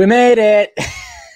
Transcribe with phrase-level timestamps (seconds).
[0.00, 0.72] We made it.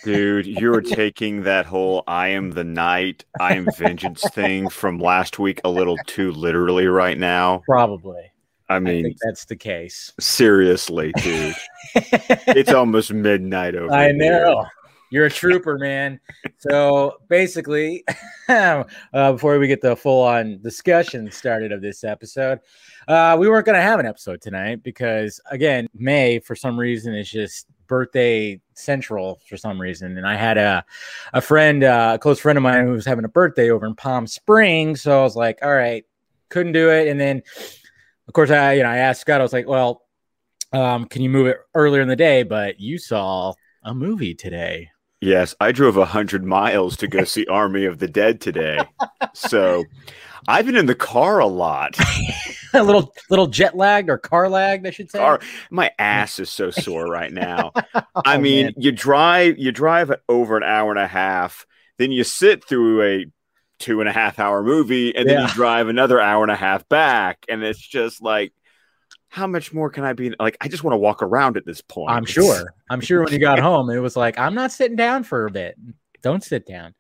[0.05, 5.39] Dude, you're taking that whole I am the night, I am vengeance thing from last
[5.39, 7.61] week a little too literally right now.
[7.67, 8.33] Probably.
[8.71, 10.15] I I mean, think that's the case.
[10.19, 11.55] seriously, dude.
[11.95, 14.15] it's almost midnight over I here.
[14.15, 14.65] know.
[15.15, 16.19] You're a trooper, man.
[16.59, 18.05] So basically,
[18.49, 18.83] uh,
[19.13, 22.59] before we get the full on discussion started of this episode,
[23.07, 27.15] uh, we weren't going to have an episode tonight because, again, May, for some reason,
[27.15, 30.19] is just birthday central for some reason.
[30.19, 30.85] And I had a,
[31.33, 33.95] a friend, uh, a close friend of mine who was having a birthday over in
[33.95, 35.03] Palm Springs.
[35.03, 36.05] So I was like, all right,
[36.49, 37.07] couldn't do it.
[37.07, 37.41] And then,
[38.27, 40.03] of course, I, you know, I asked Scott, I was like, well,
[40.73, 42.43] um, can you move it earlier in the day?
[42.43, 43.53] But you saw
[43.85, 44.91] a movie today.
[45.25, 48.79] Yes, I drove a hundred miles to go see Army of the Dead today.
[49.33, 49.85] So
[50.47, 51.97] I've been in the car a lot.
[52.75, 55.19] a little little jet lagged or car lagged, I should say.
[55.19, 57.73] Car, my ass is so sore right now.
[58.17, 58.75] Oh, I mean, man.
[58.77, 61.67] you drive you drive over an hour and a half,
[61.99, 63.27] then you sit through a
[63.81, 65.49] two and a half hour movie, and then Yeah.
[65.49, 68.53] you drive another hour and a half back, and it's just like,
[69.35, 70.33] how much more can I be?
[70.39, 72.13] Like, I just want to walk around at this point.
[72.13, 72.73] I'm sure.
[72.91, 75.51] I'm sure when you got home, it was like, I'm not sitting down for a
[75.51, 75.77] bit.
[76.23, 76.95] Don't sit down.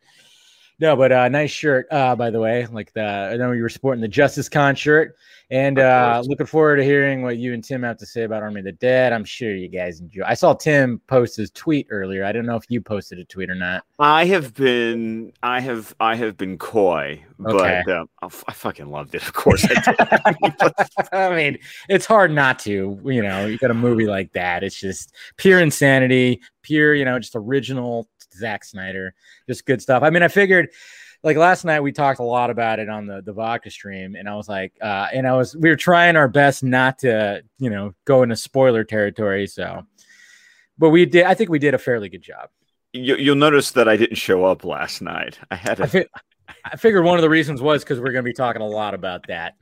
[0.80, 2.66] No, but uh, nice shirt, uh, by the way.
[2.66, 5.14] Like the, I know you were sporting the Justice Con shirt,
[5.50, 8.60] and uh, looking forward to hearing what you and Tim have to say about Army
[8.60, 9.12] of the Dead.
[9.12, 10.24] I'm sure you guys enjoy.
[10.26, 12.24] I saw Tim post his tweet earlier.
[12.24, 13.84] I don't know if you posted a tweet or not.
[14.00, 17.82] I have been, I have, I have been coy, Okay.
[17.86, 18.08] but um,
[18.48, 19.22] I fucking loved it.
[19.22, 21.08] Of course, I did.
[21.12, 21.58] I mean,
[21.88, 23.00] it's hard not to.
[23.04, 24.64] You know, you got a movie like that.
[24.64, 29.14] It's just pure insanity, pure, you know, just original Zack Snyder,
[29.48, 30.02] just good stuff.
[30.02, 30.68] I mean, I figured
[31.22, 34.28] like last night we talked a lot about it on the the vodka stream, and
[34.28, 37.70] I was like, uh, and I was we were trying our best not to, you
[37.70, 39.46] know, go into spoiler territory.
[39.46, 39.86] So,
[40.76, 41.24] but we did.
[41.24, 42.50] I think we did a fairly good job.
[42.92, 45.38] you, you'll notice that I didn't show up last night.
[45.50, 46.06] I had I, a, fi-
[46.64, 48.94] I figured one of the reasons was because we're going to be talking a lot
[48.94, 49.54] about that.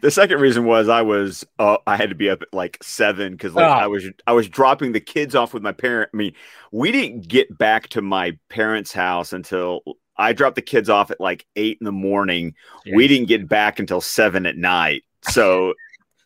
[0.00, 3.32] The second reason was I was uh, I had to be up at like seven
[3.32, 3.68] because like Oh.
[3.68, 6.10] I was I was dropping the kids off with my parent.
[6.12, 6.32] I mean,
[6.72, 9.82] we didn't get back to my parents' house until
[10.16, 12.54] I dropped the kids off at like eight in the morning.
[12.94, 15.04] We didn't get back until seven at night.
[15.22, 15.74] So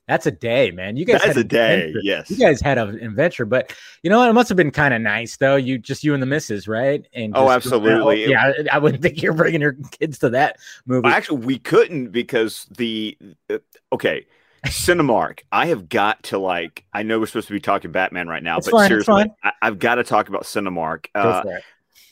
[0.07, 0.97] That's a day, man.
[0.97, 1.75] You guys that's had a day.
[1.75, 2.01] adventure.
[2.03, 2.31] Yes.
[2.31, 4.29] You guys had an adventure, but you know what?
[4.29, 5.57] It must have been kind of nice, though.
[5.57, 7.07] You just you and the missus, right?
[7.15, 8.29] And Oh, absolutely.
[8.29, 11.09] Yeah, I- I wouldn't think you're bringing your kids to that movie.
[11.09, 13.17] Actually, we couldn't because the
[13.49, 13.59] uh,
[13.93, 14.27] okay.
[14.67, 15.41] Cinemark.
[15.53, 16.85] I have got to like.
[16.95, 19.27] I know we're supposed to be talking Batman right now, It's but fine, seriously.
[19.43, 21.07] I, I've got to talk about Cinemark.
[21.15, 21.43] Uh.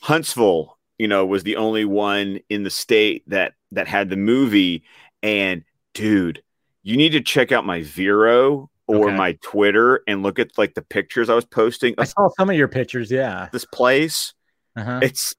[0.01, 4.83] Huntsville, you know, was the only one in the state that that had the movie.
[5.23, 6.43] And dude,
[6.83, 9.15] you need to check out my Vero or Okay.
[9.15, 12.55] my Twitter and look at like the pictures I was posting I saw some of
[12.55, 13.09] your pictures.
[13.09, 13.49] Yeah.
[13.51, 14.33] this place.
[14.75, 14.99] Uh-huh.
[15.01, 15.33] It's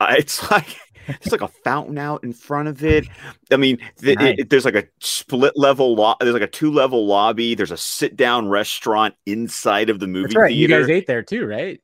[0.00, 0.76] uh, it's like
[1.08, 3.06] it's like a fountain out in front of it.
[3.50, 4.36] I mean, th- Nice.
[4.38, 7.54] it- there's like a split level lo- There's like a two level lobby.
[7.54, 10.52] There's a sit down restaurant inside of the movie right.
[10.54, 11.80] You guys ate there too, right?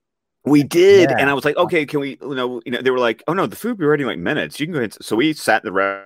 [0.46, 1.16] We did, Yeah.
[1.18, 2.16] and I was like, okay, can we?
[2.22, 4.06] You know, you know, they were like, oh no, the food will be ready in
[4.08, 4.58] like minutes.
[4.58, 4.94] You can go ahead.
[5.02, 6.02] So we sat in the re-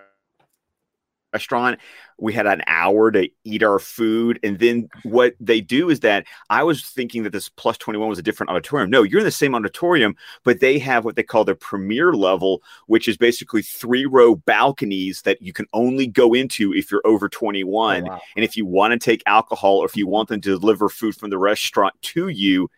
[1.34, 1.78] restaurant.
[2.16, 6.24] We had an hour to eat our food, and then what they do is that
[6.48, 8.88] I was thinking that this plus twenty one was a different auditorium.
[8.88, 10.14] No, you're in the same auditorium,
[10.44, 15.22] but they have what they call their premier level, which is basically three row balconies
[15.22, 18.08] that you can only go into if you're over twenty one.
[18.08, 18.20] Oh, wow.
[18.36, 21.16] And if you want to take alcohol or if you want them to deliver food
[21.16, 22.70] from the restaurant to you,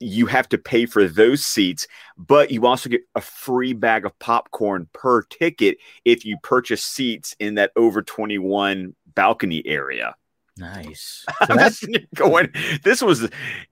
[0.00, 1.86] you have to pay for those seats,
[2.16, 7.34] but you also get a free bag of popcorn per ticket if you purchase seats
[7.38, 10.14] in that over 21 balcony area.
[10.56, 11.24] Nice.
[11.46, 12.52] So I'm that's just going.
[12.84, 13.22] This was,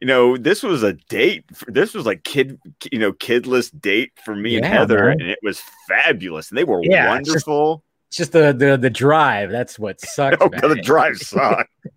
[0.01, 1.45] you know, this was a date.
[1.55, 2.59] For, this was like kid,
[2.91, 5.21] you know, kidless date for me and Heather, man.
[5.21, 6.51] and it was fabulous.
[6.51, 7.85] And they were Yeah, wonderful.
[8.13, 9.51] It's just the the the drive.
[9.51, 10.37] That's what sucks.
[10.43, 11.71] Oh, the drive sucked.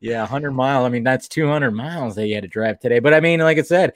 [0.00, 0.86] yeah, 100 mile.
[0.86, 2.98] I mean, that's 200 miles that you had to drive today.
[3.00, 3.92] But I mean, like I said,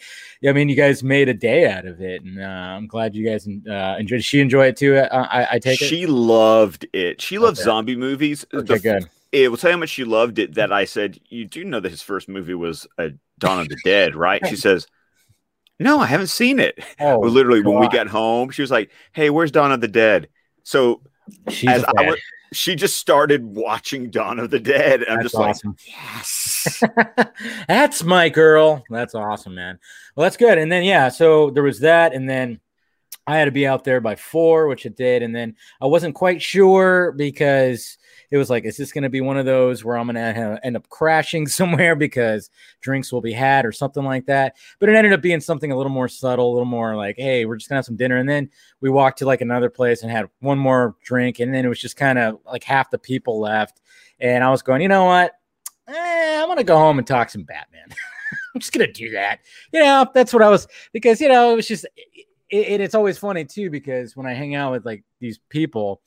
[0.46, 3.26] I mean, you guys made a day out of it, and uh, I'm glad you
[3.26, 4.22] guys uh, enjoyed.
[4.22, 4.96] She enjoy it too?
[4.98, 5.86] Uh, I, I take it.
[5.86, 7.22] She loved it.
[7.22, 7.64] She loves Okay.
[7.64, 8.44] zombie movies.
[8.52, 9.08] Okay, The good.
[9.32, 11.80] it will tell you how much she loved it that I said, You do know
[11.80, 13.08] that his first movie was uh,
[13.38, 14.46] Dawn of the Dead, right?
[14.46, 14.86] She says,
[15.78, 16.78] No, I haven't seen it.
[17.00, 19.88] Oh, Well, literally, when we got home, she was like, Hey, where's Dawn of the
[19.88, 20.28] Dead?
[20.62, 21.00] So
[21.48, 22.18] she's as I was,
[22.52, 25.02] she just started watching Dawn of the Dead.
[25.02, 25.76] And I'm That's just like.
[25.86, 26.82] Yes.
[27.68, 28.84] that's my girl.
[28.90, 29.78] That's awesome, man.
[30.14, 30.58] Well, that's good.
[30.58, 32.60] And then yeah, so there was that, and then
[33.26, 36.14] I had to be out there by four, which it did, and then I wasn't
[36.14, 37.98] quite sure because
[38.30, 40.60] it was like, is this going to be one of those where I'm going to
[40.62, 42.50] end up crashing somewhere because
[42.80, 44.56] drinks will be had or something like that?
[44.78, 47.44] But it ended up being something a little more subtle, a little more like, hey,
[47.44, 48.16] we're just going to have some dinner.
[48.16, 48.50] And then
[48.80, 51.40] we walked to like another place and had one more drink.
[51.40, 53.80] And then it was just kind of like half the people left.
[54.20, 55.32] And I was going, you know what?
[55.88, 57.86] Eh, I'm going to go home and talk some Batman.
[58.54, 59.40] I'm just going to do that.
[59.72, 61.84] You know, that's what I was, because, you know, it was just,
[62.14, 62.26] it,
[62.68, 66.02] it, it's always funny too, because when I hang out with like these people,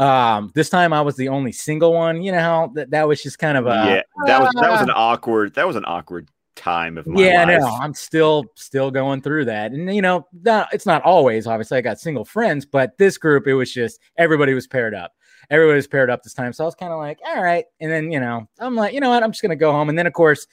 [0.00, 2.22] um, this time I was the only single one.
[2.22, 4.02] You know how that, that was just kind of a yeah.
[4.26, 7.44] That was that was an awkward that was an awkward time of my yeah.
[7.44, 7.60] life.
[7.60, 11.46] No, I'm still still going through that, and you know, not, it's not always.
[11.46, 15.12] Obviously, I got single friends, but this group, it was just everybody was paired up.
[15.50, 17.66] Everybody was paired up this time, so I was kind of like, all right.
[17.80, 19.98] And then you know, I'm like, you know what, I'm just gonna go home, and
[19.98, 20.46] then of course.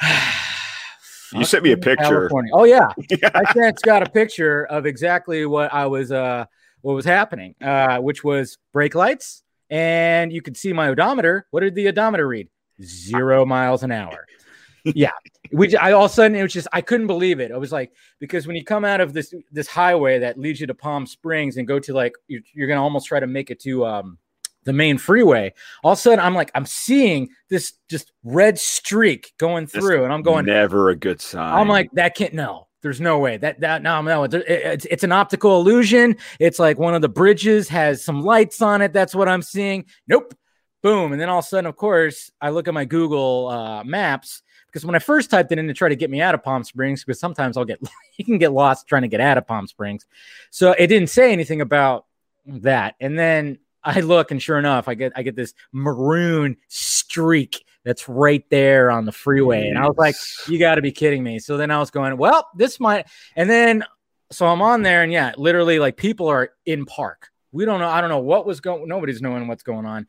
[1.34, 2.02] you sent me a picture.
[2.02, 2.50] California.
[2.54, 3.30] Oh yeah, yeah.
[3.34, 6.46] I sent got a picture of exactly what I was uh
[6.84, 11.46] what was happening, uh, which was brake lights, and you could see my odometer.
[11.50, 12.48] What did the odometer read?
[12.82, 14.26] Zero miles an hour.
[14.84, 15.12] yeah,
[15.50, 15.74] we.
[15.76, 17.52] I all of a sudden it was just I couldn't believe it.
[17.52, 20.66] I was like because when you come out of this this highway that leads you
[20.66, 23.60] to Palm Springs and go to like you're, you're gonna almost try to make it
[23.60, 24.18] to um
[24.64, 25.54] the main freeway.
[25.82, 30.04] All of a sudden, I'm like, I'm seeing this just red streak going through, That's
[30.04, 31.54] and I'm going, never a good sign.
[31.54, 32.68] I'm like, that can't no.
[32.84, 36.18] There's no way that that no no it's it's an optical illusion.
[36.38, 38.92] It's like one of the bridges has some lights on it.
[38.92, 39.86] That's what I'm seeing.
[40.06, 40.34] Nope.
[40.82, 41.12] Boom.
[41.12, 44.42] And then all of a sudden, of course, I look at my Google uh, Maps
[44.66, 46.62] because when I first typed it in to try to get me out of Palm
[46.62, 47.80] Springs, because sometimes I'll get
[48.18, 50.04] you can get lost trying to get out of Palm Springs,
[50.50, 52.04] so it didn't say anything about
[52.44, 52.96] that.
[53.00, 58.08] And then I look, and sure enough, I get I get this maroon streak that's
[58.08, 59.68] right there on the freeway.
[59.68, 60.14] And I was like,
[60.48, 61.38] you got to be kidding me.
[61.38, 63.06] So then I was going, well, this might.
[63.36, 63.84] And then
[64.30, 67.30] so I'm on there, and yeah, literally, like people are in park.
[67.52, 67.88] We don't know.
[67.88, 68.88] I don't know what was going.
[68.88, 70.06] Nobody's knowing what's going on.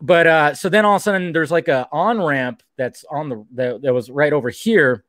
[0.00, 3.28] But uh, so then all of a sudden, there's like a on ramp that's on
[3.28, 5.04] the that, that was right over here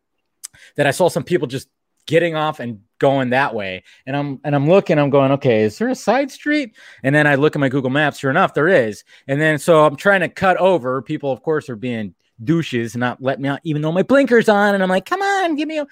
[0.75, 1.68] that I saw some people just
[2.06, 3.83] getting off and going that way.
[4.05, 6.75] And I'm and I'm looking, I'm going, okay, is there a side street?
[7.03, 9.03] And then I look at my Google Maps, sure enough, there is.
[9.27, 11.01] And then so I'm trying to cut over.
[11.01, 14.49] People, of course, are being douches and not let me out, even though my blinker's
[14.49, 14.73] on.
[14.73, 15.88] And I'm like, come on, give me a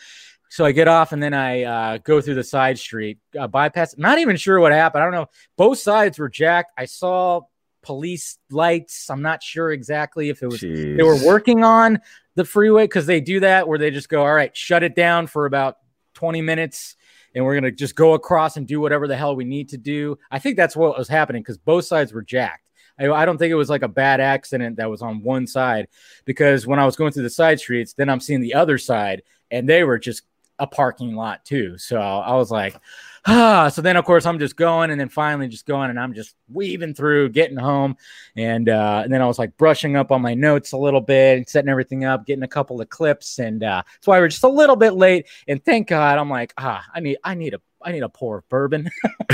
[0.50, 3.98] so I get off and then I uh, go through the side street, uh, bypass.
[3.98, 5.02] Not even sure what happened.
[5.02, 5.28] I don't know.
[5.58, 6.72] Both sides were jacked.
[6.78, 7.42] I saw
[7.82, 9.10] police lights.
[9.10, 10.98] I'm not sure exactly if it was Jeez.
[10.98, 12.00] they were working on
[12.36, 15.28] the freeway because they do that where they just go, all right, shut it down
[15.28, 15.78] for about
[16.16, 16.96] 20 minutes
[17.34, 19.78] and we're going to just go across and do whatever the hell we need to
[19.78, 20.18] do.
[20.32, 22.70] I think that's what was happening because both sides were jacked.
[22.98, 25.90] I, I, don't think it was like a bad accident that was on one side
[26.24, 29.22] because when I was going through the side streets, then I'm seeing the other side
[29.52, 30.24] and they were just
[30.58, 31.78] a parking lot too.
[31.78, 32.76] So I was like.
[33.72, 36.36] So then, of course, I'm just going, and then finally just going, and I'm just
[36.48, 37.98] weaving through, getting home,
[38.36, 41.38] and uh, and then I was like brushing up on my notes a little bit,
[41.38, 44.44] and setting everything up, getting a couple of clips, and uh, that's why we're just
[44.44, 45.26] a little bit late.
[45.48, 48.38] And thank God, I'm like, ah, I need, I need a, I need a pour
[48.38, 48.90] of bourbon.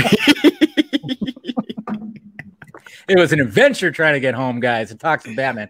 [3.08, 5.68] it was an adventure trying to get home, guys, and talk some Batman.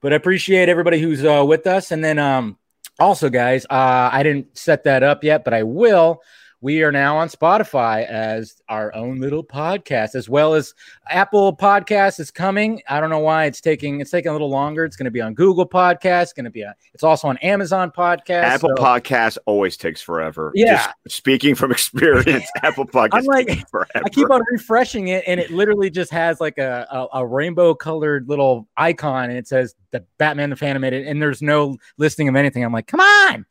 [0.00, 2.56] But I appreciate everybody who's uh, with us, and then um,
[2.98, 6.22] also, guys, uh, I didn't set that up yet, but I will
[6.60, 10.74] we are now on Spotify as our own little podcast, as well as
[11.08, 12.82] Apple Podcast is coming.
[12.88, 14.84] I don't know why it's taking it's taking a little longer.
[14.84, 16.34] It's going to be on Google Podcast.
[16.34, 18.42] Going to be a, it's also on Amazon Podcast.
[18.42, 18.82] Apple so.
[18.82, 20.50] Podcast always takes forever.
[20.54, 23.10] Yeah, just speaking from experience, Apple Podcast.
[23.12, 27.20] I'm like, I keep on refreshing it, and it literally just has like a a,
[27.20, 31.76] a rainbow colored little icon, and it says the Batman the Phantom, and there's no
[31.98, 32.64] listing of anything.
[32.64, 33.46] I'm like, come on.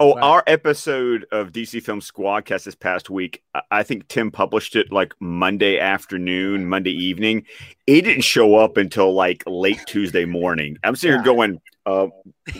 [0.00, 4.90] Oh, our episode of DC Film Squadcast this past week, I think Tim published it
[4.90, 7.44] like Monday afternoon, Monday evening.
[7.86, 10.78] It didn't show up until like late Tuesday morning.
[10.82, 11.22] I'm sitting yeah.
[11.22, 12.06] here going, uh,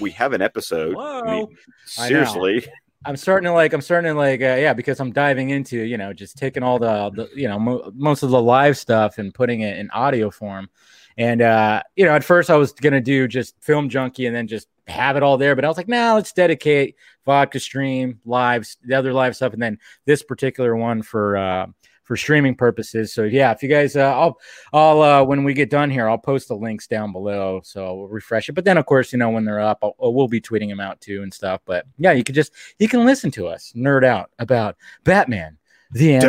[0.00, 0.96] we have an episode.
[0.98, 2.66] I mean, seriously.
[3.04, 5.96] I'm starting to like, I'm starting to like, uh, yeah, because I'm diving into, you
[5.96, 9.32] know, just taking all the, the you know, mo- most of the live stuff and
[9.32, 10.68] putting it in audio form.
[11.16, 14.46] And uh, you know, at first I was gonna do just film junkie and then
[14.46, 18.76] just have it all there, but I was like, nah, let's dedicate vodka stream lives,
[18.82, 21.66] the other live stuff, and then this particular one for uh
[22.04, 23.12] for streaming purposes.
[23.12, 24.38] So yeah, if you guys, uh, I'll,
[24.72, 27.60] I'll, uh, when we get done here, I'll post the links down below.
[27.64, 28.52] So we'll refresh it.
[28.52, 31.00] But then of course, you know, when they're up, I'll, we'll be tweeting them out
[31.00, 31.60] too and stuff.
[31.64, 35.58] But yeah, you can just, you can listen to us nerd out about Batman,
[35.92, 36.22] the end.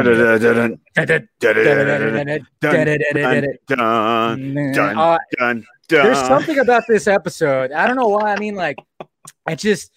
[5.89, 7.71] There's something about this episode.
[7.71, 8.33] I don't know why.
[8.33, 8.77] I mean, like,
[9.45, 9.91] I just,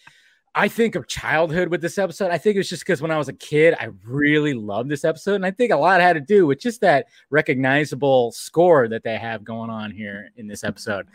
[0.54, 2.30] I think of childhood with this episode.
[2.30, 5.35] I think it's just because when I was a kid, I really loved this episode.
[5.35, 9.16] And I think a lot had to do with just that recognizable score that they
[9.18, 11.06] have going on here in this episode.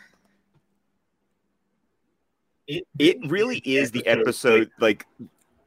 [2.67, 5.05] It, it really is the episode, like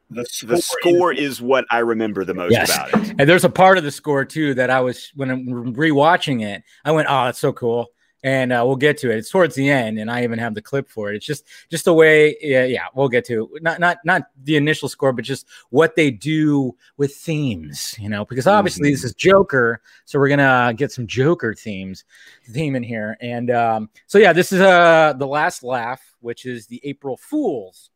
[0.09, 2.69] the score, the score is, is, what I remember the most yes.
[2.69, 3.15] about it.
[3.17, 6.63] And there's a part of the score too that I was when I'm rewatching it,
[6.83, 7.89] I went, "Oh, that's so cool."
[8.25, 9.17] and uh, we'll get to it.
[9.17, 11.15] It's towards the end, and I even have the clip for it.
[11.15, 13.61] It's just just the way, yeah, yeah, we'll get to it.
[13.61, 18.25] not not not the initial score, but just what they do with themes, you know,
[18.25, 18.93] because obviously mm-hmm.
[18.93, 22.03] this is Joker, so we're gonna get some Joker themes
[22.49, 26.65] theme in here, and um, so yeah, this is uh the last laugh, which is
[26.65, 27.91] the April Fools.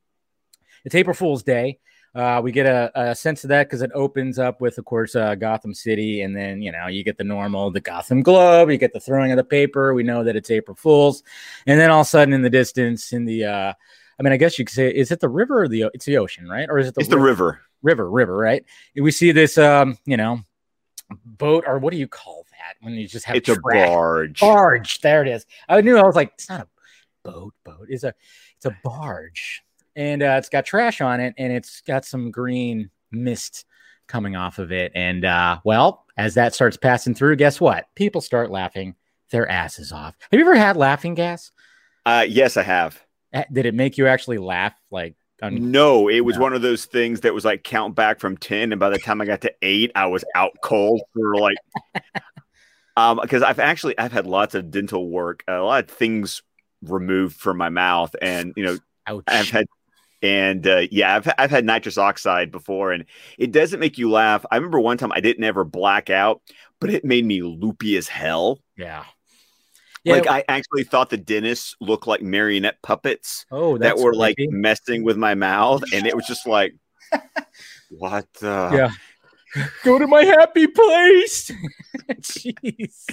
[0.85, 1.79] It's April Fool's Day.
[2.15, 5.15] Uh, we get a, a, sense of that because it opens up with, of course,
[5.15, 8.77] uh, Gotham City, and then you know you get the normal, the Gotham Globe, you
[8.77, 9.93] get the throwing of the paper.
[9.93, 11.21] We know that it's April Fools,
[11.67, 13.73] and then all of a sudden, in the distance, in the, uh,
[14.19, 15.85] I mean, I guess you could say, is it the river or the?
[15.93, 16.67] It's the ocean, right?
[16.67, 17.01] Or is it the?
[17.01, 17.19] It's river?
[17.19, 17.61] the river.
[17.81, 18.65] River, river, right?
[18.95, 20.39] We see this, um, you know,
[21.23, 23.35] boat, or what do you call that when you just have?
[23.35, 24.39] It's a barge.
[24.39, 24.99] Barge.
[25.01, 25.45] There it is.
[25.69, 25.97] I knew.
[25.97, 26.67] I was like, it's not a
[27.23, 27.53] boat.
[27.63, 27.85] Boat.
[27.87, 28.15] It's a.
[28.57, 29.63] It's a barge
[29.99, 33.65] and uh, it's got trash on it and it's got some green mist
[34.07, 34.93] coming off of it.
[34.95, 37.85] And uh, well, as that starts passing through, guess what?
[37.95, 38.95] People start laughing
[39.29, 40.15] their asses off.
[40.31, 41.51] Have you ever had laughing gas?
[42.05, 43.03] Uh, yes, I have.
[43.51, 44.73] Did it make you actually laugh?
[44.89, 46.43] Like, no, it was no.
[46.43, 48.71] one of those things that was like count back from 10.
[48.71, 51.57] And by the time I got to eight, I was out cold for like,
[52.97, 56.41] um, because I've actually, I've had lots of dental work, a lot of things
[56.81, 58.15] removed from my mouth.
[58.21, 59.23] And, you know, Ouch.
[59.27, 59.65] I've had
[60.21, 63.05] and uh, yeah, I've I've had nitrous oxide before, and
[63.37, 64.45] it doesn't make you laugh.
[64.51, 66.41] I remember one time I didn't ever black out,
[66.79, 68.59] but it made me loopy as hell.
[68.77, 69.05] Yeah.
[70.05, 73.45] Yeah, like I actually thought the dentists looked like marionette puppets.
[73.51, 76.73] Oh, that were like messing with my mouth, and it was just like,
[77.89, 78.25] what?
[78.41, 78.91] Yeah,
[79.83, 81.49] Go to my happy place.
[82.09, 83.05] Jeez,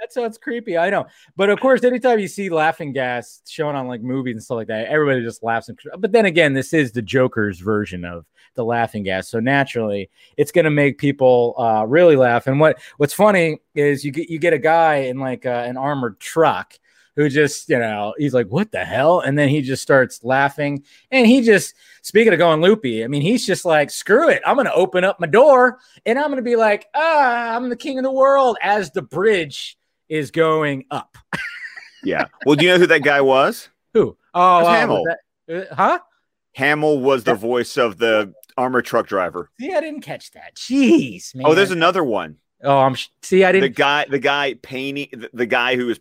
[0.00, 0.76] that sounds creepy.
[0.76, 1.06] I know,
[1.36, 4.68] but of course, anytime you see laughing gas shown on like movies and stuff like
[4.68, 5.70] that, everybody just laughs.
[5.98, 10.52] But then again, this is the Joker's version of the laughing gas, so naturally, it's
[10.52, 12.46] going to make people uh, really laugh.
[12.46, 15.76] And what what's funny is you get you get a guy in like uh, an
[15.76, 16.78] armored truck
[17.20, 19.20] who just, you know, he's like, what the hell?
[19.20, 20.84] And then he just starts laughing.
[21.10, 24.40] And he just, speaking of going loopy, I mean, he's just like, screw it.
[24.46, 27.68] I'm going to open up my door and I'm going to be like, ah, I'm
[27.68, 29.76] the king of the world as the bridge
[30.08, 31.18] is going up.
[32.04, 32.24] yeah.
[32.46, 33.68] Well, do you know who that guy was?
[33.92, 34.16] Who?
[34.32, 35.04] Oh, uh, Hamill.
[35.46, 35.98] That, uh, huh?
[36.54, 39.50] Hamill was the voice of the armor truck driver.
[39.60, 40.54] See, I didn't catch that.
[40.56, 41.46] Jeez, man.
[41.46, 42.38] Oh, there's another one.
[42.62, 43.44] Oh, I'm see.
[43.44, 43.70] I didn't.
[43.70, 46.00] The guy, the guy painting, the, the guy who was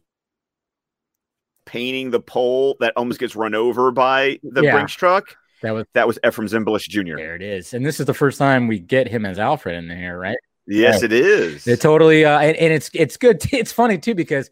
[1.69, 4.71] painting the pole that almost gets run over by the yeah.
[4.71, 5.37] Brinks truck.
[5.61, 7.17] That was that was Efrem Zimbalist Jr.
[7.17, 9.89] There it is, and this is the first time we get him as Alfred in
[9.89, 10.37] here, right?
[10.65, 11.67] Yes, it is.
[11.67, 13.39] It totally, uh, and, and it's it's good.
[13.41, 14.49] T- it's funny too because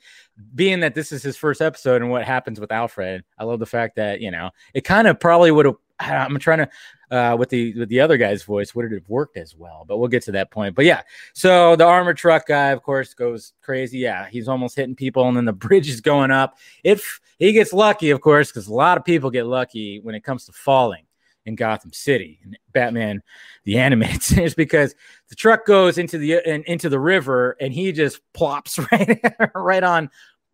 [0.54, 3.66] being that this is his first episode and what happens with Alfred, I love the
[3.66, 5.66] fact that you know it kind of probably would
[6.00, 6.30] have.
[6.30, 6.70] I'm trying to
[7.10, 9.86] uh, with the with the other guy's voice would it have worked as well?
[9.88, 10.76] But we'll get to that point.
[10.76, 11.02] But yeah,
[11.34, 14.00] so the armored truck guy, of course, goes crazy.
[14.00, 16.58] Yeah, he's almost hitting people, and then the bridge is going up.
[16.84, 20.24] If he gets lucky, of course, because a lot of people get lucky when it
[20.24, 21.04] comes to falling
[21.48, 23.24] in Gotham City and Batman
[23.64, 24.94] the animated series because
[25.30, 29.20] the truck goes into the in, into the river and he just plops right
[29.56, 30.10] right on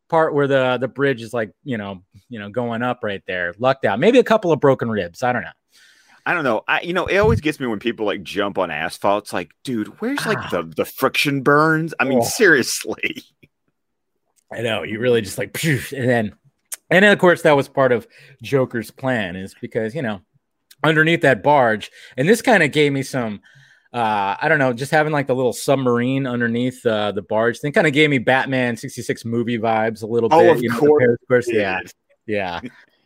[0.08, 3.54] part where the the bridge is like you know you know going up right there
[3.58, 5.50] lucked out maybe a couple of broken ribs I don't know
[6.26, 6.64] I don't know.
[6.68, 9.26] I you know, it always gets me when people like jump on asphalt.
[9.26, 11.94] It's like, dude, where's like the the friction burns?
[12.00, 12.26] I mean, oh.
[12.26, 13.24] seriously.
[14.52, 16.36] I know you really just like, and then,
[16.90, 18.08] and then of course that was part of
[18.42, 20.22] Joker's plan is because you know
[20.84, 23.42] underneath that barge, and this kind of gave me some.
[23.92, 27.74] Uh, I don't know, just having like the little submarine underneath uh, the barge thing
[27.74, 30.72] kind of gave me Batman 66 movie vibes a little oh, bit.
[30.72, 31.04] Of course.
[31.04, 31.48] Know, course.
[31.48, 31.80] Yeah.
[32.26, 32.60] Yeah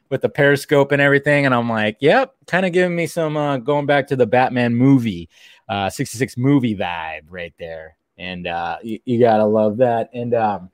[0.09, 1.45] with the periscope and everything.
[1.45, 4.75] And I'm like, yep, kind of giving me some uh, going back to the Batman
[4.75, 5.29] movie,
[5.69, 7.97] uh, 66 movie vibe right there.
[8.17, 10.09] And uh, you, you gotta love that.
[10.13, 10.71] And um,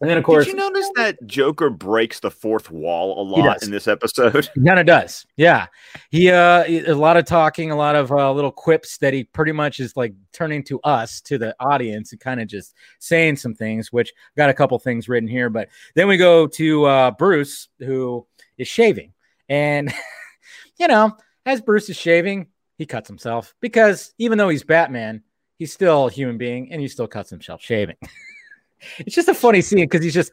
[0.00, 3.62] and then of course, did you notice that Joker breaks the fourth wall a lot
[3.62, 4.48] in this episode?
[4.54, 5.26] He kind of does.
[5.36, 5.66] Yeah,
[6.10, 9.52] he uh, a lot of talking, a lot of uh, little quips that he pretty
[9.52, 13.54] much is like turning to us, to the audience, and kind of just saying some
[13.54, 13.92] things.
[13.92, 18.26] Which got a couple things written here, but then we go to uh, Bruce, who
[18.60, 19.12] is shaving.
[19.48, 19.92] And,
[20.78, 25.22] you know, as Bruce is shaving, he cuts himself because even though he's Batman,
[25.58, 27.96] he's still a human being and he still cuts himself shaving.
[28.98, 30.32] it's just a funny scene because he's just,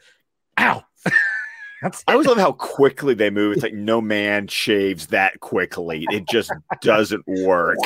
[0.57, 0.83] ow.
[1.83, 3.53] I always love how quickly they move.
[3.53, 6.07] It's like no man shaves that quickly.
[6.09, 7.77] It just doesn't work.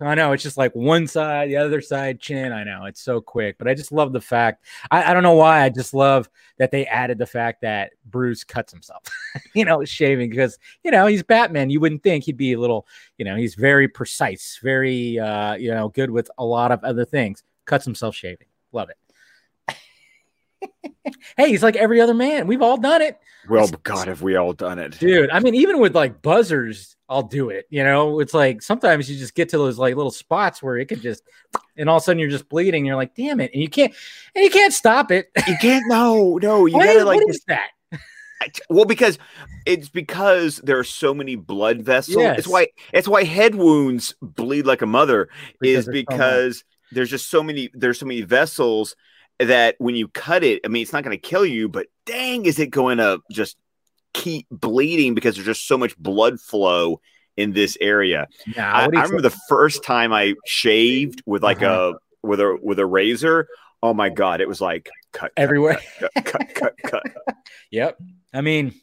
[0.00, 2.52] I know it's just like one side, the other side, chin.
[2.52, 4.64] I know it's so quick, but I just love the fact.
[4.90, 5.62] I, I don't know why.
[5.62, 9.02] I just love that they added the fact that Bruce cuts himself,
[9.54, 11.70] you know, shaving because you know he's Batman.
[11.70, 12.86] You wouldn't think he'd be a little,
[13.18, 17.04] you know, he's very precise, very, uh, you know, good with a lot of other
[17.04, 17.42] things.
[17.64, 18.48] Cuts himself shaving.
[18.72, 19.05] Love it.
[21.36, 22.46] hey, he's like every other man.
[22.46, 23.18] We've all done it.
[23.48, 25.30] Well, God, have we all done it, dude?
[25.30, 27.66] I mean, even with like buzzers, I'll do it.
[27.70, 30.86] You know, it's like sometimes you just get to those like little spots where it
[30.86, 31.22] could just,
[31.76, 32.84] and all of a sudden you're just bleeding.
[32.84, 33.94] you're like, damn it, and you can't,
[34.34, 35.30] and you can't stop it.
[35.46, 35.84] You can't.
[35.86, 37.16] No, no, you gotta is, like.
[37.16, 37.68] what is that?
[38.68, 39.18] Well, because
[39.64, 42.18] it's because there are so many blood vessels.
[42.18, 42.40] Yes.
[42.40, 45.28] It's why it's why head wounds bleed like a mother
[45.60, 48.94] Because is there's so because there's just so many there's so many vessels
[49.38, 52.46] that when you cut it, I mean, it's not going to kill you, but dang,
[52.46, 53.56] is it going to just
[54.14, 57.00] keep bleeding because there's just so much blood flow
[57.36, 58.26] in this area.
[58.56, 61.92] Nah, I, what do you I remember the first time I shaved with like Uh-huh.
[62.22, 63.46] a with a with a razor.
[63.82, 65.78] Oh my god, it was like cut cut, Everywhere.
[66.00, 67.02] cut cut cut, cut, cut.
[67.70, 67.98] Yep.
[68.32, 68.74] I mean,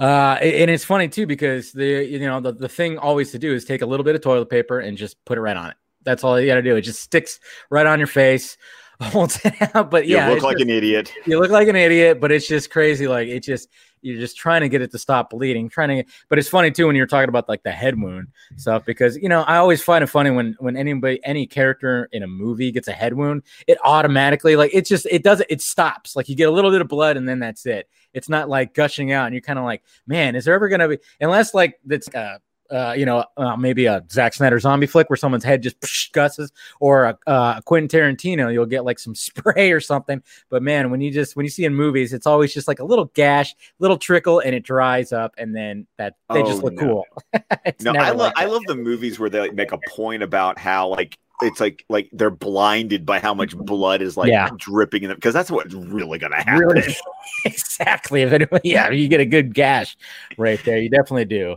[0.00, 3.52] uh, and it's funny too because the you know the, the thing always to do
[3.54, 5.76] is take a little bit of toilet paper and just put it right on it.
[6.02, 6.76] That's all you got to do.
[6.76, 7.38] It just sticks
[7.70, 8.58] right on your face,
[9.00, 9.90] holds it out.
[9.90, 11.12] But You look like just- an idiot.
[11.26, 13.06] you look like an idiot, but it's just crazy.
[13.08, 13.68] Like it just
[14.02, 16.10] you're just trying to get it to stop bleeding, trying to.
[16.28, 19.28] But it's funny too when you're talking about like the head wound stuff because you
[19.30, 22.86] know I always find it funny when when anybody any character in a movie gets
[22.88, 26.16] a head wound, it automatically like it just it doesn't it stops.
[26.16, 27.88] Like you get a little bit of blood and then that's it.
[28.12, 30.88] It's not like gushing out, and you're kind of like, man, is there ever gonna
[30.88, 32.38] be unless like that's uh
[32.70, 36.12] uh, you know, uh, maybe a Zack Snyder zombie flick where someone's head just psh,
[36.12, 36.50] gusses,
[36.80, 40.22] or a uh, Quentin Tarantino, you'll get like some spray or something.
[40.48, 42.84] But man, when you just when you see in movies, it's always just like a
[42.84, 46.74] little gash, little trickle, and it dries up, and then that they just Oh, look
[46.74, 46.80] no.
[46.80, 47.06] cool.
[47.80, 50.58] No, I love like I love the movies where they like, make a point about
[50.58, 54.50] how like it's like like they're blinded by how much blood is like Yeah.
[54.56, 56.66] dripping in them because that's what's really gonna happen.
[56.66, 56.96] Really,
[57.44, 58.22] exactly.
[58.22, 59.96] If anyone, yeah, you get a good gash
[60.38, 60.78] right there.
[60.78, 61.56] You definitely do.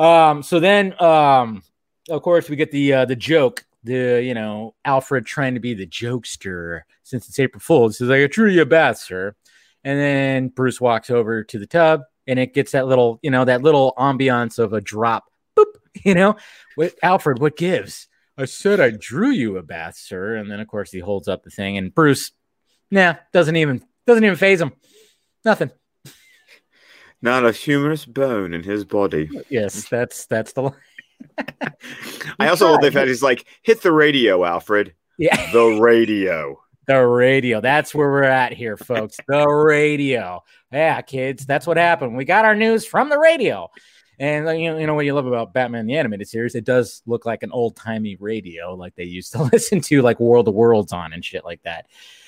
[0.00, 1.62] Um, so then, um,
[2.08, 3.64] of course, we get the uh, the joke.
[3.84, 7.98] The you know Alfred trying to be the jokester since it's April Fool's.
[7.98, 9.34] He's like, "I drew you a bath, sir,"
[9.84, 13.44] and then Bruce walks over to the tub, and it gets that little you know
[13.44, 15.24] that little ambiance of a drop.
[15.56, 15.64] Boop.
[16.04, 16.36] You know,
[16.76, 17.40] what Alfred?
[17.40, 18.06] What gives?
[18.38, 20.36] I said I drew you a bath, sir.
[20.36, 22.30] And then of course he holds up the thing, and Bruce,
[22.92, 24.72] nah, doesn't even doesn't even phase him.
[25.44, 25.72] Nothing.
[27.22, 29.28] Not a humorous bone in his body.
[29.48, 30.74] Yes, that's that's the line.
[32.38, 34.94] I also love the fact he's like, hit the radio, Alfred.
[35.18, 36.60] Yeah, The radio.
[36.86, 37.60] the radio.
[37.60, 39.18] That's where we're at here, folks.
[39.28, 40.42] The radio.
[40.72, 42.16] Yeah, kids, that's what happened.
[42.16, 43.70] We got our news from the radio.
[44.18, 46.54] And you know, you know what you love about Batman the animated series?
[46.54, 50.20] It does look like an old timey radio, like they used to listen to, like
[50.20, 51.86] World of Worlds on and shit like that.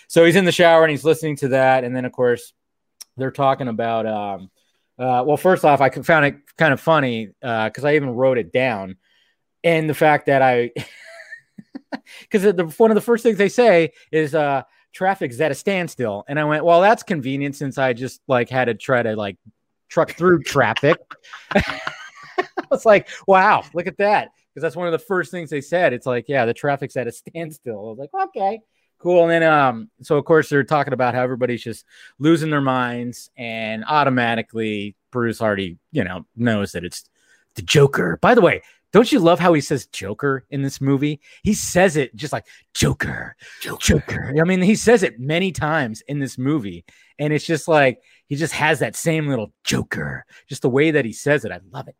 [0.08, 2.52] So he's in the shower and he's listening to that, and then of course
[3.16, 4.06] they're talking about.
[4.06, 4.50] Um,
[4.98, 8.52] uh, well, first off, I found it kind of funny because I even wrote it
[8.52, 8.96] down,
[9.64, 10.70] and the fact that I,
[12.20, 12.44] because
[12.78, 16.44] one of the first things they say is uh, traffic's at a standstill, and I
[16.44, 19.38] went, well, that's convenient since I just like had to try to like
[19.88, 20.96] truck through traffic.
[21.54, 21.80] I
[22.70, 24.30] was like, wow, look at that.
[24.48, 25.92] Because that's one of the first things they said.
[25.92, 27.78] It's like, yeah, the traffic's at a standstill.
[27.78, 28.60] I was like, okay,
[29.02, 29.22] cool.
[29.22, 31.84] And then, um, so of course they're talking about how everybody's just
[32.18, 37.04] losing their minds, and automatically Bruce already, you know, knows that it's
[37.56, 38.18] the Joker.
[38.22, 38.62] By the way,
[38.92, 41.20] don't you love how he says Joker in this movie?
[41.42, 43.36] He says it just like Joker,
[43.80, 44.34] Joker.
[44.38, 46.84] I mean, he says it many times in this movie,
[47.18, 51.04] and it's just like he just has that same little Joker, just the way that
[51.04, 51.52] he says it.
[51.52, 51.96] I love it.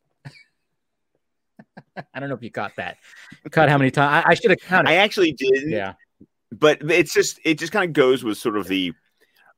[2.14, 2.98] I don't know if you caught that.
[3.50, 4.24] Caught how many times?
[4.26, 4.90] I, I should have counted.
[4.90, 5.70] I actually did.
[5.70, 5.94] yeah,
[6.52, 8.92] but it's just it just kind of goes with sort of the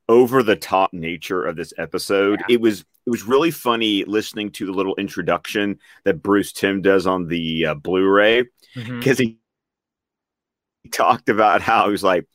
[0.07, 2.41] over the top nature of this episode.
[2.49, 7.05] It was it was really funny listening to the little introduction that Bruce Timm does
[7.05, 8.45] on the uh, Blu-ray
[8.99, 9.37] because he
[10.91, 12.25] talked about how he was like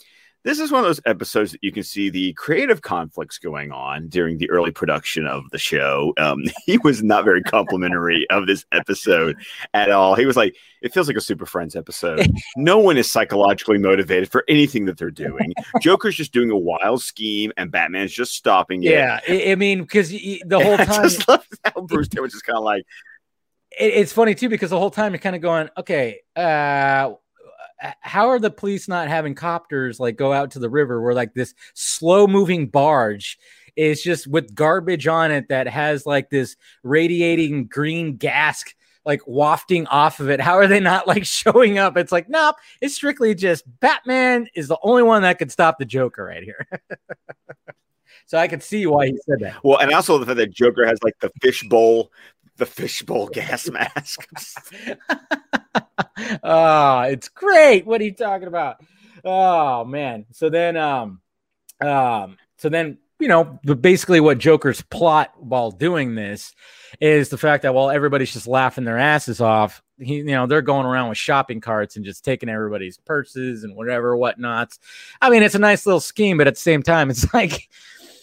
[0.43, 4.09] this is one of those episodes that you can see the creative conflicts going on
[4.09, 6.15] during the early production of the show.
[6.19, 9.37] Um, he was not very complimentary of this episode
[9.75, 10.15] at all.
[10.15, 12.31] He was like, "It feels like a Super Friends episode.
[12.57, 15.53] No one is psychologically motivated for anything that they're doing.
[15.81, 19.21] Joker's just doing a wild scheme, and Batman's just stopping it." yeah.
[19.29, 22.47] I, I mean, because the whole I time just love how Bruce Timm was just
[22.47, 22.85] kind of like,
[23.79, 27.13] it, it's funny too because the whole time you're kind of going, okay, uh,
[28.01, 31.35] how are the police not having copters like go out to the river where like
[31.35, 33.39] this slow moving barge
[33.77, 38.65] is just with garbage on it that has like this radiating green gas
[39.05, 40.41] like wafting off of it.
[40.41, 41.97] How are they not like showing up?
[41.97, 45.85] It's like, nope, it's strictly just Batman is the only one that could stop the
[45.85, 46.67] Joker right here.
[48.27, 49.65] so I could see why he said that.
[49.65, 52.13] Well, and also the fact that Joker has like the fishbowl,
[52.57, 54.29] the fishbowl gas mask.
[56.43, 57.87] Oh, it's great.
[57.87, 58.77] What are you talking about?
[59.25, 60.27] Oh man.
[60.33, 61.21] So then um
[61.81, 66.55] um so then you know, basically what Joker's plot while doing this
[67.01, 70.63] is the fact that while everybody's just laughing their asses off, he, you know, they're
[70.63, 74.79] going around with shopping carts and just taking everybody's purses and whatever whatnots.
[75.21, 77.69] I mean, it's a nice little scheme, but at the same time, it's like,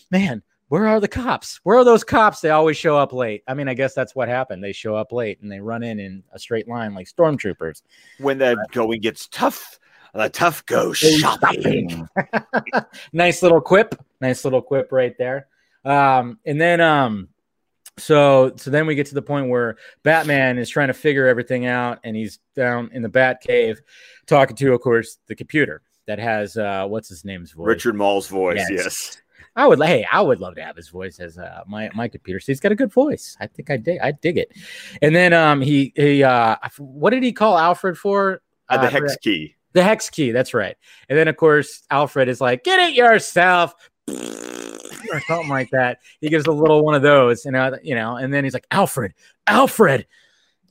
[0.10, 1.60] man, where are the cops?
[1.64, 2.42] Where are those cops?
[2.42, 3.44] They always show up late.
[3.48, 4.64] I mean, I guess that's what happened.
[4.64, 7.82] They show up late and they run in in a straight line like stormtroopers.
[8.20, 9.80] When the going gets tough,
[10.14, 12.08] the tough go shopping.
[13.14, 13.96] nice little quip.
[14.20, 15.48] Nice little quip right there.
[15.86, 17.30] Um, and then um,
[17.98, 21.66] so so then we get to the point where Batman is trying to figure everything
[21.66, 23.80] out, and he's down in the Bat Cave
[24.26, 28.28] talking to, of course, the computer that has uh, what's his name's voice, Richard Moll's
[28.28, 28.66] voice.
[28.70, 28.84] Yes.
[28.84, 29.22] yes.
[29.58, 32.40] I would hey, I would love to have his voice as uh, my my computer.
[32.40, 33.36] So he's got a good voice.
[33.42, 34.54] I think I dig I dig it.
[35.02, 38.42] And then um he he uh what did he call Alfred for?
[38.70, 39.56] Uh, the hex key.
[39.74, 40.78] The hex key, that's right.
[41.10, 43.74] And then of course Alfred is like, get it yourself.
[45.12, 46.00] or something like that.
[46.22, 48.68] He gives a little one of those, and uh, you know, and then he's like,
[48.72, 49.14] Alfred,
[49.46, 50.08] Alfred,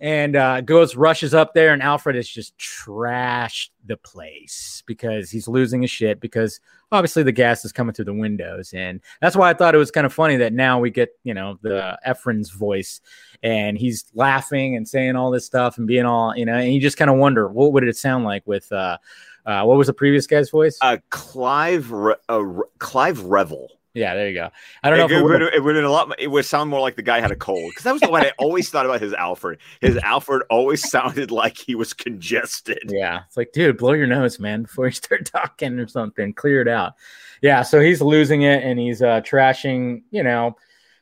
[0.00, 5.48] and uh, goes rushes up there, and Alfred has just trashed the place because he's
[5.48, 6.60] losing his shit because
[6.92, 9.90] obviously the gas is coming through the windows, and that's why I thought it was
[9.90, 13.00] kind of funny that now we get you know the Efrem's voice,
[13.42, 16.80] and he's laughing and saying all this stuff and being all you know, and you
[16.80, 18.70] just kind of wonder what would it sound like with.
[18.72, 18.98] uh
[19.46, 20.76] uh, what was the previous guy's voice?
[20.82, 22.42] Uh, Clive Re- uh,
[22.80, 23.68] Clive Revill.
[23.96, 24.50] Yeah, there you go.
[24.82, 25.06] I don't know.
[25.06, 26.14] It, it, would, it would a lot.
[26.18, 28.32] It would sound more like the guy had a cold because that was what I
[28.38, 29.58] always thought about his Alfred.
[29.80, 32.82] His Alfred always sounded like he was congested.
[32.88, 36.34] Yeah, it's like, dude, blow your nose, man, before you start talking or something.
[36.34, 36.92] Clear it out.
[37.40, 40.56] Yeah, so he's losing it and he's uh, trashing, you know,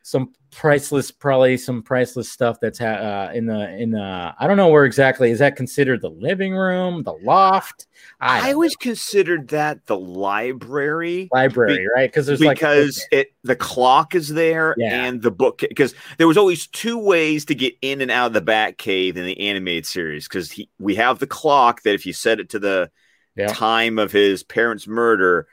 [0.07, 4.35] some priceless, probably some priceless stuff that's ha- uh, in the in the.
[4.39, 7.87] I don't know where exactly is that considered the living room, the loft.
[8.21, 12.11] I, I always considered that the library, library, be- right?
[12.11, 15.07] Because there's because like, it the clock is there yeah.
[15.07, 18.33] and the book because there was always two ways to get in and out of
[18.35, 22.13] the Bat Cave in the animated series because we have the clock that if you
[22.13, 22.91] set it to the
[23.37, 23.47] yeah.
[23.47, 25.49] time of his parents' murder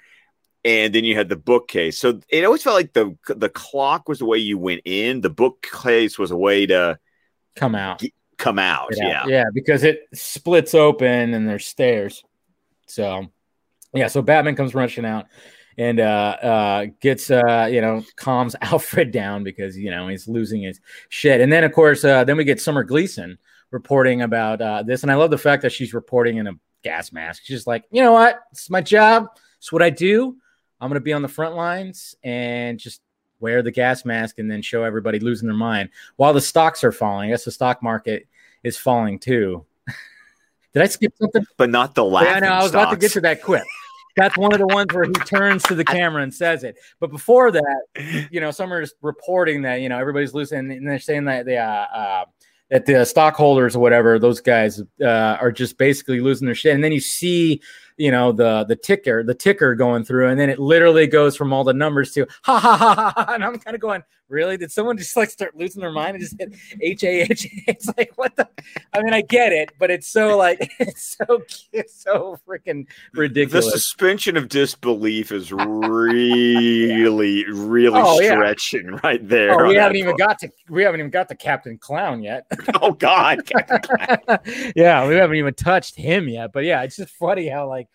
[0.64, 1.98] and then you had the bookcase.
[1.98, 5.22] So it always felt like the the clock was the way you went in.
[5.22, 7.00] The bookcase was a way to
[7.56, 8.00] come out.
[8.00, 8.90] Get, come out.
[8.96, 9.26] Yeah.
[9.28, 12.24] Yeah, because it splits open and there's stairs.
[12.86, 13.28] So
[13.94, 15.28] yeah, so Batman comes rushing out
[15.78, 20.62] and uh uh gets uh you know calms Alfred down because you know he's losing
[20.62, 21.42] his shit.
[21.42, 23.38] And then of course uh then we get Summer Gleeson
[23.72, 27.12] reporting about uh this and I love the fact that she's reporting in a gas
[27.12, 27.44] mask.
[27.46, 28.42] She's like, "You know what?
[28.52, 29.28] It's my job.
[29.58, 30.38] It's what I do.
[30.82, 33.02] I'm going to be on the front lines and just
[33.40, 36.92] wear the gas mask and then show everybody losing their mind while the stocks are
[36.92, 37.30] falling.
[37.30, 38.28] I guess the stock market
[38.64, 39.64] is falling too.
[40.74, 41.46] Did I skip something?
[41.56, 42.26] But not the last.
[42.26, 42.84] Yeah, no, I was stocks.
[42.84, 43.64] about to get to that quip.
[44.18, 46.76] That's one of the ones where he turns to the camera and says it.
[47.00, 51.26] But before that, you know, Summer's reporting that you know everybody's losing, and they're saying
[51.26, 52.26] that the uh, uh,
[52.72, 56.74] that the stockholders or whatever, those guys uh, are just basically losing their shit.
[56.74, 57.62] And then you see
[57.98, 61.54] you know the the ticker the ticker going through and then it literally goes from
[61.54, 64.58] all the numbers to ha ha ha ha, ha and i'm kind of going really?
[64.58, 68.36] Did someone just like start losing their mind and just hit h-a-h it's like what
[68.36, 68.48] the
[68.94, 73.66] i mean i get it but it's so like it's so it's so freaking ridiculous.
[73.66, 79.00] the suspension of disbelief is really really oh, stretching yeah.
[79.04, 82.24] right there oh, we haven't even got to we haven't even got to captain clown
[82.24, 82.46] yet.
[82.82, 83.40] Oh god
[84.76, 87.88] yeah we haven't even touched him yet but yeah it's just funny how like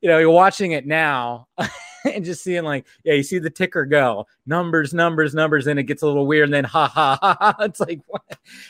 [0.00, 1.48] you know, you're watching it now
[2.04, 5.84] and just seeing like, yeah, you see the ticker go numbers, numbers, numbers, and it
[5.84, 6.44] gets a little weird.
[6.44, 7.56] And then ha ha ha, ha.
[7.60, 8.22] it's like, what?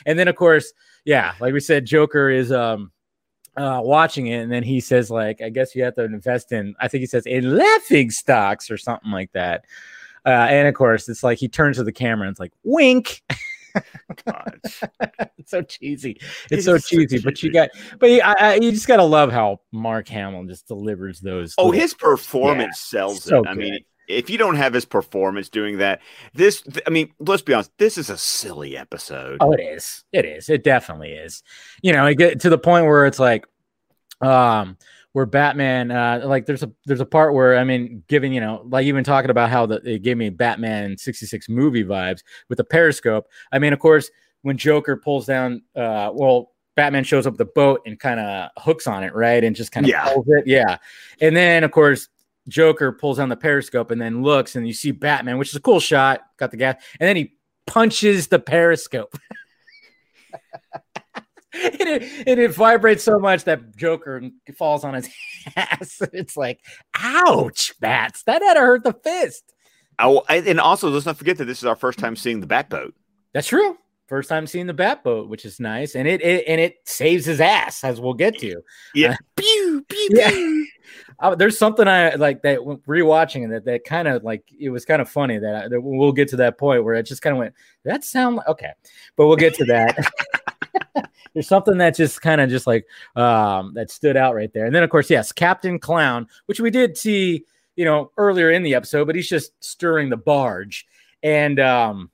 [0.05, 0.73] and then of course,
[1.05, 2.91] yeah, like we said, Joker is um
[3.55, 6.75] uh, watching it, and then he says like, I guess you have to invest in.
[6.79, 9.65] I think he says in laughing stocks or something like that.
[10.25, 13.23] Uh, and of course, it's like he turns to the camera and it's like wink.
[15.37, 16.19] it's so cheesy.
[16.51, 19.31] It's so cheesy, so but you got, but you, I, I, you just gotta love
[19.31, 21.55] how Mark Hamill just delivers those.
[21.57, 23.43] Oh, little, his performance yeah, sells so it.
[23.43, 23.49] Good.
[23.49, 26.01] I mean, if you don't have his performance doing that,
[26.33, 29.37] this, I mean, let's be honest, this is a silly episode.
[29.41, 30.03] Oh, it is.
[30.13, 30.49] It is.
[30.49, 31.43] It definitely is.
[31.81, 33.45] You know, I get to the point where it's like,
[34.21, 34.77] um,
[35.13, 38.63] where Batman, uh, like there's a there's a part where I mean, giving you know,
[38.69, 42.63] like even talking about how the, it gave me Batman '66 movie vibes with the
[42.63, 43.27] Periscope.
[43.51, 44.11] I mean, of course,
[44.43, 48.85] when Joker pulls down, uh, well, Batman shows up the boat and kind of hooks
[48.85, 50.13] on it, right, and just kind of Yeah.
[50.13, 50.77] pulls it, yeah.
[51.19, 52.09] And then of course,
[52.47, 55.61] Joker pulls down the Periscope and then looks, and you see Batman, which is a
[55.61, 56.21] cool shot.
[56.37, 57.33] Got the gas, and then he
[57.65, 59.17] punches the Periscope.
[61.79, 64.21] and, it, and it vibrates so much that Joker
[64.57, 65.09] falls on his
[65.55, 66.01] ass.
[66.13, 66.59] It's like,
[66.95, 68.23] ouch, bats.
[68.23, 69.53] That had to hurt the fist.
[69.99, 72.93] Oh, and also let's not forget that this is our first time seeing the Batboat.
[73.33, 73.77] That's true.
[74.07, 77.41] First time seeing the Batboat, which is nice, and it, it and it saves his
[77.41, 78.61] ass, as we'll get to.
[78.95, 79.11] Yeah.
[79.11, 80.29] Uh, pew, pew, Yeah.
[80.29, 80.67] pew.
[81.19, 85.01] Uh, there's something I like that rewatching that that kind of like it was kind
[85.01, 87.39] of funny that, I, that we'll get to that point where it just kind of
[87.39, 88.71] went that sound like okay,
[89.17, 89.97] but we'll get to that.
[91.37, 94.73] There's something that just kind of just like um that stood out right there, and
[94.73, 97.45] then of course yes, Captain Clown, which we did see
[97.75, 100.87] you know earlier in the episode, but he's just stirring the barge,
[101.21, 102.09] and um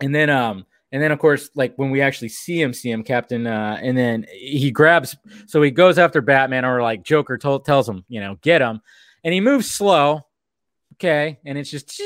[0.00, 3.02] and then um and then of course like when we actually see him see him
[3.02, 5.16] captain uh and then he grabs
[5.46, 8.80] so he goes after batman or like joker told, tells him you know get him.
[9.22, 10.24] And he moves slow
[10.94, 11.38] okay?
[11.44, 12.00] And it's just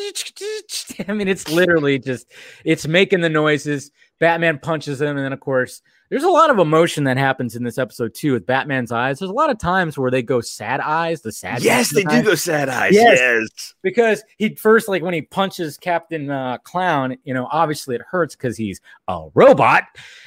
[1.08, 2.26] i mean it's literally just
[2.64, 6.58] it's making the noises batman punches him and then of course there's a lot of
[6.58, 9.98] emotion that happens in this episode too with batman's eyes there's a lot of times
[9.98, 12.92] where they go sad eyes the sad Yes, they do eyes go sad eyes.
[12.94, 13.18] Yes.
[13.18, 13.74] Yes.
[13.82, 18.34] because he first like when he punches Captain uh, Clown, you know, obviously it hurts
[18.34, 19.84] because he's a robot,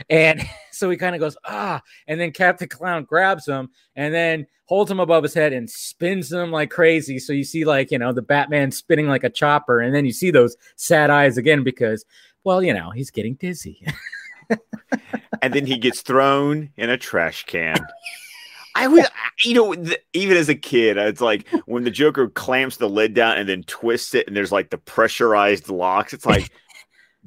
[0.09, 4.47] and so he kind of goes ah, and then Captain Clown grabs him and then
[4.65, 7.19] holds him above his head and spins him like crazy.
[7.19, 10.13] So you see like you know the Batman spinning like a chopper, and then you
[10.13, 12.05] see those sad eyes again because
[12.43, 13.85] well you know he's getting dizzy.
[15.41, 17.77] and then he gets thrown in a trash can.
[18.75, 19.05] I would,
[19.45, 19.75] you know,
[20.13, 23.63] even as a kid, it's like when the Joker clamps the lid down and then
[23.63, 26.11] twists it, and there's like the pressurized locks.
[26.11, 26.49] It's like,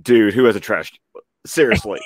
[0.02, 0.92] dude, who has a trash?
[1.46, 2.00] Seriously,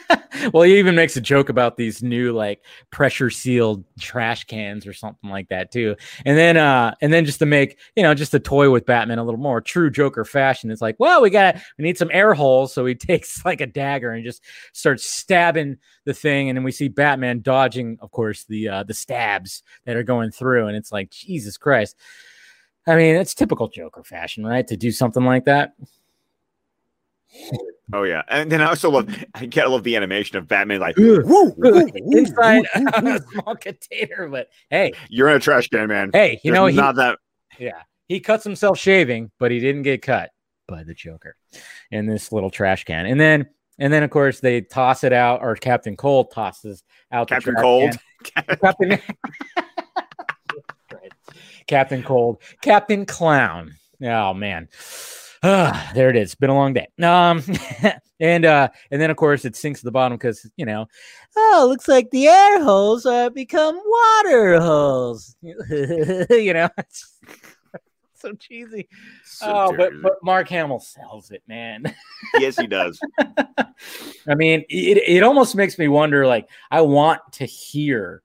[0.52, 4.92] well, he even makes a joke about these new like pressure sealed trash cans or
[4.92, 5.96] something like that too.
[6.24, 9.18] And then uh and then just to make, you know, just to toy with Batman
[9.18, 12.34] a little more true Joker fashion, it's like, well, we got we need some air
[12.34, 12.72] holes.
[12.72, 16.48] So he takes like a dagger and just starts stabbing the thing.
[16.48, 20.30] And then we see Batman dodging, of course, the uh the stabs that are going
[20.30, 20.68] through.
[20.68, 21.96] And it's like, Jesus Christ.
[22.86, 24.66] I mean, it's typical Joker fashion, right?
[24.66, 25.72] To do something like that.
[27.92, 30.96] Oh yeah, and then I also love, I gotta love the animation of Batman like,
[30.96, 33.14] woo, woo, woo, inside woo, out woo.
[33.14, 34.28] a small container.
[34.28, 36.10] But hey, you're in a trash can, man.
[36.12, 37.18] hey, you There's know, he, not that.
[37.58, 40.30] yeah, he cuts himself shaving, but he didn't get cut
[40.66, 41.36] by the Joker
[41.90, 43.06] in this little trash can.
[43.06, 43.46] And then,
[43.78, 47.96] and then of course they toss it out, or Captain Cold tosses out Captain Cold.
[48.22, 48.98] Captain.
[51.66, 53.74] Captain Cold, Captain Clown.
[54.02, 54.68] Oh man.
[55.46, 56.34] Ah, there it is.
[56.34, 56.86] Been a long day.
[57.02, 57.42] Um,
[58.20, 60.86] and uh, and then of course it sinks to the bottom because you know,
[61.36, 65.36] oh, looks like the air holes uh, become water holes.
[65.42, 67.18] you know, it's
[68.14, 68.88] so cheesy.
[69.26, 71.94] So oh, but but Mark Hamill sells it, man.
[72.38, 72.98] yes, he does.
[74.26, 76.26] I mean, it it almost makes me wonder.
[76.26, 78.22] Like, I want to hear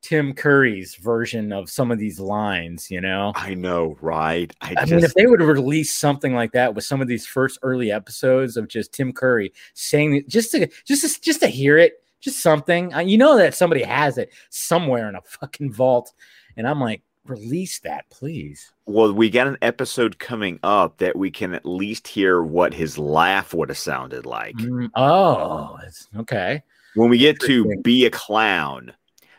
[0.00, 2.90] Tim Curry's version of some of these lines.
[2.90, 4.52] You know, I know, right?
[4.60, 7.26] I, I just, mean, if they would release something like that with some of these
[7.26, 11.78] first early episodes of just Tim Curry saying just to just to, just to hear
[11.78, 12.94] it, just something.
[12.94, 16.12] Uh, You know that somebody has it somewhere in a fucking vault,
[16.56, 18.72] and I'm like, release that, please.
[18.86, 22.98] Well, we got an episode coming up that we can at least hear what his
[22.98, 24.56] laugh would have sounded like.
[24.56, 26.62] Mm, oh, it's okay.
[26.94, 28.92] When we get to be a clown,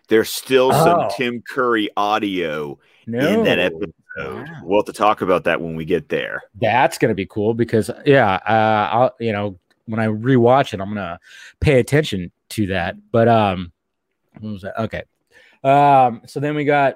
[0.10, 1.10] there's still some Oh.
[1.16, 3.94] Tim Curry audio No, in that episode.
[4.18, 4.46] Wow.
[4.64, 6.42] We'll have to talk about that when we get there.
[6.60, 10.90] that's gonna be cool because yeah, uh, I'll you know when I rewatch it, I'm
[10.90, 11.20] gonna
[11.62, 12.96] pay attention to that.
[13.12, 13.72] But um,
[14.40, 14.78] what was that?
[14.82, 15.04] Okay,
[15.64, 16.96] um, so then we got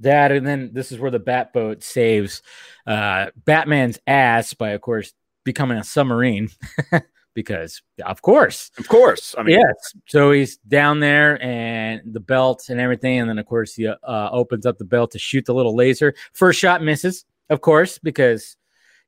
[0.00, 2.42] that, and then this is where the Batboat saves
[2.86, 5.12] uh Batman's ass by, of course,
[5.44, 6.48] becoming a submarine.
[7.34, 9.34] because of course Of course.
[9.38, 9.94] I mean, yes.
[10.08, 13.20] So he's down there and the belt and everything.
[13.20, 13.96] And then, of course, he uh,
[14.30, 16.14] opens up the belt to shoot the little laser.
[16.32, 18.56] First shot misses, of course, because,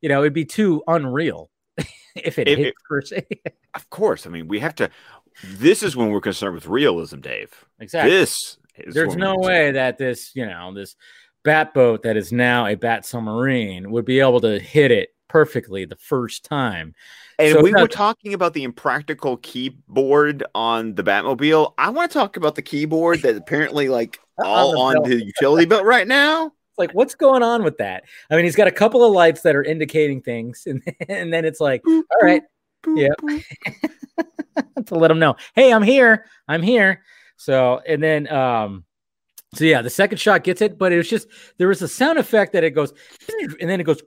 [0.00, 1.50] you know, it'd be too unreal
[2.16, 3.12] if it If hit it- first.
[3.74, 4.26] of course.
[4.26, 4.90] I mean, we have to.
[5.44, 7.52] This is when we're concerned with realism, Dave.
[7.80, 8.10] exactly.
[8.10, 10.94] This is There's no way that this, you know, this
[11.42, 15.84] bat boat that is now a bat submarine would be able to hit it perfectly
[15.84, 16.94] the first time.
[17.38, 21.74] And So we were talking about the impractical keyboard on the Batmobile.
[21.78, 25.66] I want to talk about the keyboard that apparently, like, all on the, the utility
[25.66, 26.46] belt right now.
[26.46, 28.04] It's like, what's going on with that?
[28.30, 31.44] I mean, he's got a couple of lights that are indicating things, and, and then
[31.44, 32.42] it's like, boop, all right,
[32.84, 34.22] boop, yeah,
[34.86, 37.02] to let him know, hey, I'm here, I'm here.
[37.36, 38.84] So, and then, um,
[39.54, 42.18] so yeah, the second shot gets it, but it was just there was a sound
[42.18, 42.92] effect that it goes,
[43.60, 44.02] and then it goes.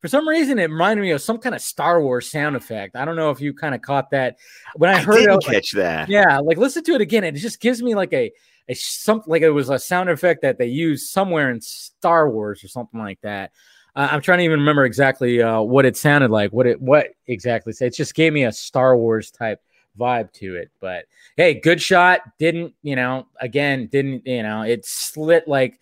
[0.00, 2.96] For some reason, it reminded me of some kind of Star Wars sound effect.
[2.96, 4.38] I don't know if you kind of caught that
[4.76, 5.44] when I, I heard didn't it.
[5.44, 6.08] catch like, that.
[6.08, 7.24] Yeah, like listen to it again.
[7.24, 8.32] It just gives me like a
[8.68, 12.64] a something like it was a sound effect that they used somewhere in Star Wars
[12.64, 13.52] or something like that.
[13.96, 16.52] Uh, I'm trying to even remember exactly uh, what it sounded like.
[16.52, 17.74] What it what exactly?
[17.78, 19.60] It just gave me a Star Wars type
[19.98, 20.70] vibe to it.
[20.80, 22.20] But hey, good shot.
[22.38, 23.26] Didn't you know?
[23.40, 24.62] Again, didn't you know?
[24.62, 25.80] It slit like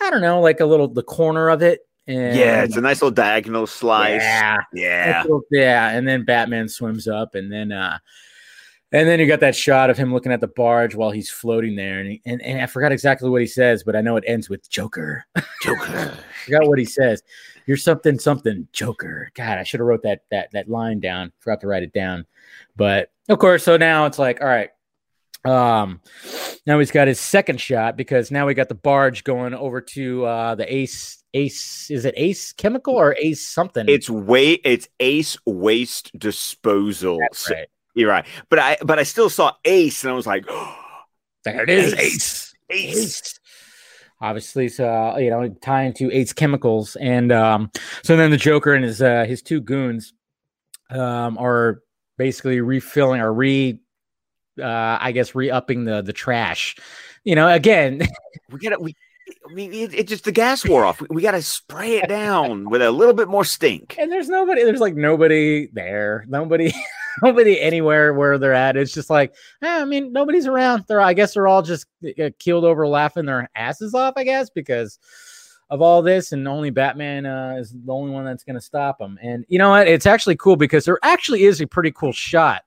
[0.00, 1.86] I don't know, like a little the corner of it.
[2.06, 4.20] And, yeah, it's a nice little diagonal slice.
[4.20, 5.90] Yeah, yeah, little, yeah.
[5.90, 7.98] And then Batman swims up, and then uh,
[8.92, 11.76] and then you got that shot of him looking at the barge while he's floating
[11.76, 14.24] there, and he, and, and I forgot exactly what he says, but I know it
[14.26, 15.24] ends with Joker.
[15.62, 16.16] Joker.
[16.44, 17.22] forgot what he says.
[17.66, 19.30] You're something something Joker.
[19.34, 21.32] God, I should have wrote that that that line down.
[21.38, 22.26] Forgot to write it down,
[22.76, 23.64] but of course.
[23.64, 24.70] So now it's like, all right.
[25.44, 26.00] Um,
[26.66, 30.24] now he's got his second shot because now we got the barge going over to
[30.24, 31.90] uh the Ace Ace.
[31.90, 33.86] Is it Ace Chemical or Ace something?
[33.88, 34.52] It's way.
[34.52, 37.18] It's Ace Waste Disposal.
[37.20, 37.68] That's right.
[37.94, 40.76] You're right, but I but I still saw Ace, and I was like, oh,
[41.44, 42.96] there it is, Ace, Ace.
[42.96, 43.40] Ace.
[44.20, 47.70] Obviously, so uh, you know, tying to Ace Chemicals, and um,
[48.02, 50.14] so then the Joker and his uh, his two goons
[50.90, 51.82] um, are
[52.16, 53.78] basically refilling or re,
[54.60, 56.76] uh, I guess, re upping the the trash.
[57.24, 58.02] You know, again,
[58.50, 58.94] we gotta we.
[59.48, 61.00] I mean, it, it just the gas wore off.
[61.00, 63.96] We, we got to spray it down with a little bit more stink.
[63.98, 64.64] And there's nobody.
[64.64, 66.26] There's like nobody there.
[66.28, 66.74] Nobody.
[67.22, 68.76] nobody anywhere where they're at.
[68.76, 70.84] It's just like, eh, I mean, nobody's around.
[70.88, 71.86] They're, I guess, they're all just
[72.22, 74.14] uh, keeled over, laughing their asses off.
[74.16, 74.98] I guess because
[75.70, 78.98] of all this, and only Batman uh, is the only one that's going to stop
[78.98, 79.18] them.
[79.22, 79.88] And you know what?
[79.88, 82.62] It's actually cool because there actually is a pretty cool shot,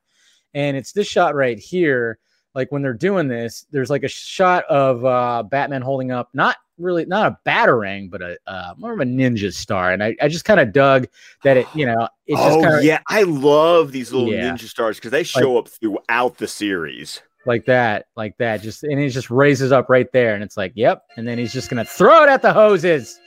[0.57, 2.17] and it's this shot right here.
[2.55, 6.55] Like when they're doing this, there's like a shot of uh, Batman holding up not
[6.79, 9.91] really not a batarang, but a uh, more of a ninja star.
[9.91, 11.05] And I, I just kind of dug
[11.43, 12.99] that it, you know, it's oh, kind of yeah.
[13.09, 14.49] I love these little Yeah.
[14.49, 17.21] ninja stars because they show Like- up throughout the series.
[17.45, 18.61] like that, like that.
[18.63, 21.03] Just and it just raises up right there, and it's like, yep.
[21.15, 23.19] And then he's just gonna throw it at the hoses.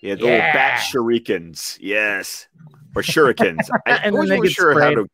[0.00, 0.78] Yeah, the little bat Yeah.
[0.80, 1.76] shurikens.
[1.80, 2.46] Yes.
[2.94, 3.68] Or shurikens.
[3.86, 4.98] I And then they get sure how sprayed.
[4.98, 5.10] to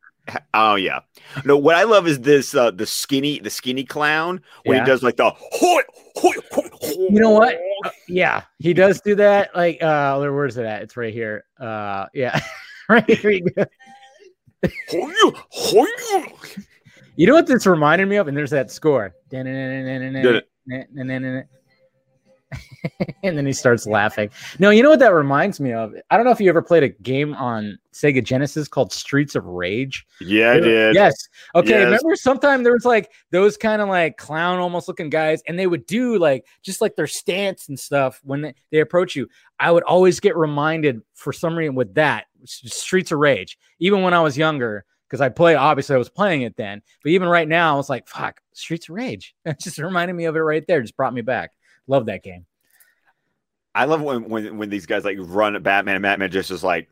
[0.54, 1.00] Oh yeah.
[1.44, 4.84] No, what I love is this uh the skinny the skinny clown when Yeah.
[4.84, 5.82] he does like the hoi,
[6.16, 7.06] hoi, hoi, hoi.
[7.10, 7.58] You know what?
[7.84, 9.54] Uh, yeah, he does do that.
[9.54, 10.82] Like, uh, where's it at?
[10.82, 11.44] It's right here.
[11.58, 12.40] Uh, yeah,
[12.88, 13.30] right here.
[13.30, 13.64] You, go.
[17.16, 18.28] You know what this reminded me of?
[18.28, 19.14] And there's that score.
[19.32, 19.46] and
[21.10, 21.44] then
[23.22, 24.30] he starts laughing.
[24.58, 25.94] No, you know what that reminds me of?
[26.10, 29.44] I don't know if you ever played a game on Sega Genesis called Streets of
[29.44, 30.06] Rage.
[30.20, 30.94] Yeah, I did.
[30.94, 31.14] Yes.
[31.54, 31.70] Okay.
[31.70, 31.84] Yes.
[31.84, 35.66] Remember, sometime there was like those kind of like clown almost looking guys, and they
[35.66, 39.28] would do like just like their stance and stuff when they, they approach you.
[39.58, 44.14] I would always get reminded for some reason with that Streets of Rage, even when
[44.14, 45.54] I was younger, because I play.
[45.54, 48.88] Obviously, I was playing it then, but even right now, I was like, "Fuck, Streets
[48.88, 50.80] of Rage." It just reminded me of it right there.
[50.80, 51.50] Just brought me back.
[51.86, 52.46] Love that game.
[53.74, 56.64] I love when, when when these guys like run at Batman and Batman just is
[56.64, 56.88] like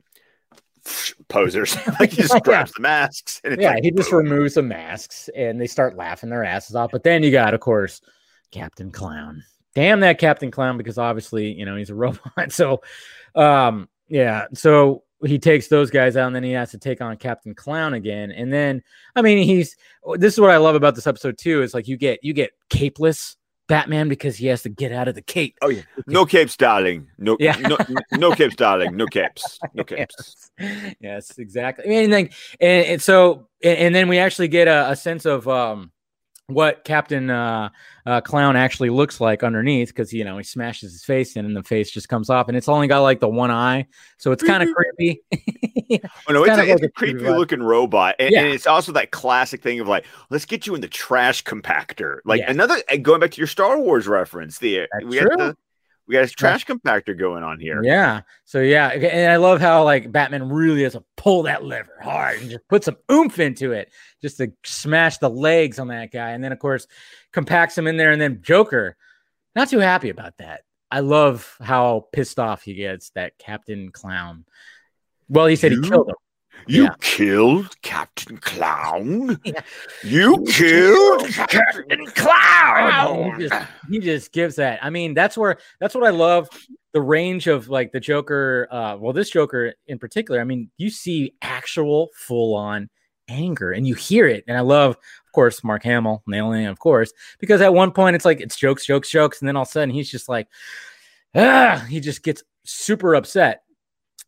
[1.29, 1.77] posers.
[2.01, 2.41] like he just Yeah.
[2.41, 4.25] grabs the masks and it's yeah, like, he just boom.
[4.31, 6.91] removes the masks and they start laughing their asses off.
[6.93, 8.01] But then you got, of course,
[8.51, 9.43] Captain Clown.
[9.75, 12.51] Damn that Captain Clown, because obviously, you know, he's a robot.
[12.51, 12.83] So,
[13.35, 17.17] um, yeah, so he takes those guys out and then he has to take on
[17.17, 18.31] Captain Clown again.
[18.31, 18.83] And then,
[19.17, 19.77] I mean, he's
[20.15, 21.63] this is what I love about this episode too.
[21.63, 23.37] Is like you get you get capeless
[23.69, 25.57] Batman because he has to get out of the cape.
[25.63, 25.83] Oh yeah.
[26.07, 27.07] No capes, darling.
[27.19, 27.57] No Yeah.
[27.57, 27.77] no,
[28.13, 28.97] no capes, darling.
[28.97, 29.59] No capes.
[29.75, 30.51] No capes.
[30.59, 31.85] yes, yes, exactly.
[31.85, 35.27] I mean, like, and, and so, and, and then we actually get a, a sense
[35.27, 35.93] of um,
[36.47, 37.69] what Captain uh,
[38.07, 41.55] uh, Clown actually looks like underneath, because you know he smashes his face in, and
[41.55, 43.87] the face just comes off, and it's only got like the one eye,
[44.17, 45.23] so it's kind of creepy.
[46.29, 47.39] Oh no, It's it's, a, it's a creepy vibe.
[47.39, 48.41] looking robot, and, Yeah.
[48.41, 52.19] and it's also that classic thing of like, let's get you in the trash compactor.
[52.25, 52.51] Like Yeah.
[52.51, 55.29] another going back to your Star Wars reference, the uh, That's we true.
[55.29, 55.57] got the
[56.07, 57.83] we got a trash compactor going on here.
[57.85, 58.23] Yeah.
[58.47, 62.41] So yeah, and I love how like Batman really has to pull that lever hard
[62.41, 63.91] and just put some oomph into it
[64.23, 66.31] just to smash the legs on that guy.
[66.31, 66.87] And then of course
[67.33, 68.11] compacts him in there.
[68.11, 68.97] And then Joker,
[69.55, 70.63] not too happy about that.
[70.91, 74.47] I love how pissed off he gets that Captain Clown.
[75.29, 75.83] Well, he said You?
[75.83, 76.15] he killed him.
[76.67, 76.95] You Yeah.
[77.01, 79.39] killed Captain Clown.
[79.45, 79.63] Yeah.
[80.05, 83.41] You killed Captain Clown.
[83.41, 84.79] He just, he just gives that.
[84.83, 86.49] I mean, that's where that's what I love.
[86.93, 88.69] The range of like the Joker.
[88.71, 90.41] Uh, well, this Joker in particular.
[90.41, 92.91] I mean, you see actual full on
[93.29, 94.45] anger, and you hear it.
[94.47, 98.17] And I love, of course, Mark Hamill nailing it, of course, because at one point
[98.17, 100.49] it's like it's jokes, jokes, jokes, and then all of a sudden he's just like,
[101.35, 103.63] ah, he just gets super upset.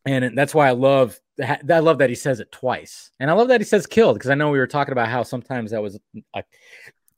[0.07, 3.49] And that's why I love I love that he says it twice, and I love
[3.49, 5.99] that he says killed because I know we were talking about how sometimes that was
[6.35, 6.43] a,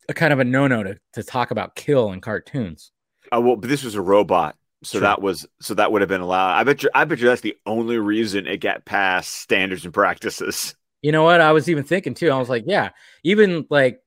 [0.08, 2.92] a kind of a no no to to talk about kill in cartoons.
[3.30, 6.20] Oh well, but this was a robot, so that was so that would have been
[6.20, 6.58] allowed.
[6.58, 6.90] I bet you.
[6.94, 10.74] I bet you that's the only reason it got past standards and practices.
[11.02, 11.40] You know what?
[11.40, 12.30] I was even thinking too.
[12.30, 12.90] I was like, yeah,
[13.24, 14.01] even like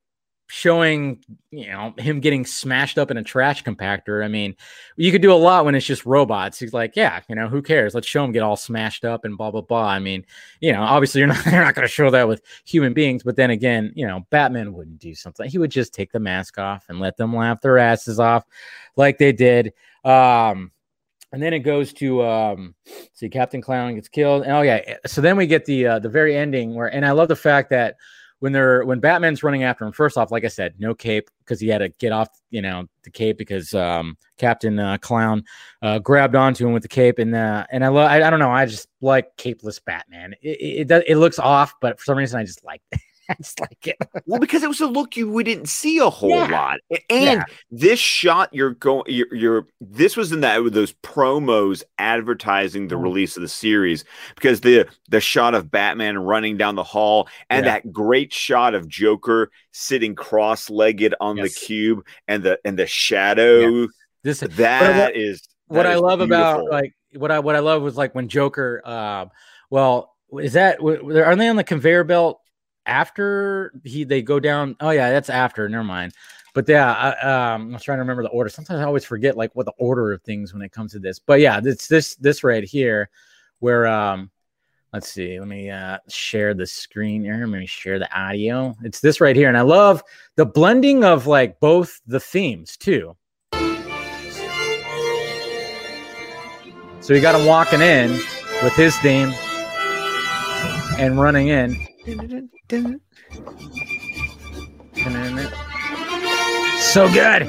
[0.55, 4.23] showing you know him getting smashed up in a trash compactor.
[4.23, 4.55] I mean,
[4.95, 6.57] you could do a lot when it's just robots.
[6.57, 7.93] He's like, yeah, you know, who cares?
[7.93, 9.89] Let's show him get all smashed up and blah blah blah.
[9.89, 10.25] I mean,
[10.61, 13.35] you know, obviously you're not you're not going to show that with human beings, but
[13.35, 15.49] then again, you know, Batman wouldn't do something.
[15.49, 18.45] He would just take the mask off and let them laugh their asses off,
[18.95, 19.73] like they did.
[20.05, 20.71] Um,
[21.33, 22.75] and then it goes to um
[23.11, 24.43] see Captain Clown gets killed.
[24.43, 27.11] And oh yeah, so then we get the uh, the very ending where and I
[27.11, 27.97] love the fact that
[28.45, 31.59] when they're when Batman's running after him, first off, like I said, no cape because
[31.59, 35.43] he had to get off, you know, the cape because um Captain uh, Clown
[35.81, 38.51] uh, grabbed onto him with the cape and uh, and I I, I don't know,
[38.51, 40.35] I just like capeless Batman.
[40.43, 42.83] It it, it, looks off, but for some reason I just like
[43.37, 43.97] just like it.
[44.25, 46.47] Well, because it was a look you we didn't see a whole Yeah.
[46.47, 47.43] lot, and Yeah.
[47.71, 52.95] this shot you're going, you're, you're this was in that with those promos advertising the
[52.95, 53.03] Mhm.
[53.03, 54.03] release of the series
[54.35, 57.73] because the the shot of Batman running down the hall and Yeah.
[57.73, 61.53] that great shot of Joker sitting cross legged on Yes.
[61.59, 63.87] the cube and the and the shadow
[64.23, 67.81] This that is what that I is love about like what I what I love
[67.81, 68.81] was like when Joker.
[68.87, 69.29] Um,
[69.69, 72.39] well, is that are they on the conveyor belt
[72.85, 74.75] after he they go down?
[74.79, 75.67] Oh yeah, that's after.
[75.69, 76.13] Never mind.
[76.53, 78.49] But yeah, I, um, I was trying to remember the order.
[78.49, 81.19] Sometimes I always forget like what the order of things when it comes to this.
[81.19, 83.09] But yeah, it's this this right here
[83.59, 84.31] where um.
[84.93, 85.37] Let's see.
[85.37, 87.35] Let me uh, share the screen here.
[87.35, 88.77] Let me share the audio.
[88.81, 90.01] It's this right here, and I love
[90.37, 93.17] the blending of like both the themes too.
[97.01, 98.13] So you got him walking in
[98.63, 99.33] with his theme
[100.97, 101.85] and running in.
[106.79, 107.41] So good.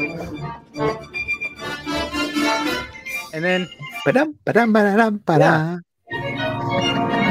[3.35, 3.69] And then
[4.07, 5.83] Ba-dum, ba-dum, ba-dum, ba-dum.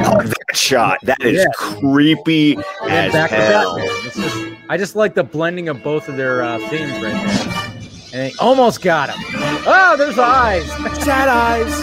[0.07, 1.45] Oh, that shot that is Yeah.
[1.55, 3.77] creepy and as back to hell.
[3.77, 3.95] Batman.
[4.05, 4.37] It's just,
[4.69, 7.63] I just like the blending of both of their uh, themes right there.
[8.13, 9.17] And they almost got him.
[9.65, 10.65] Oh, there's eyes.
[11.03, 11.73] Sad eyes.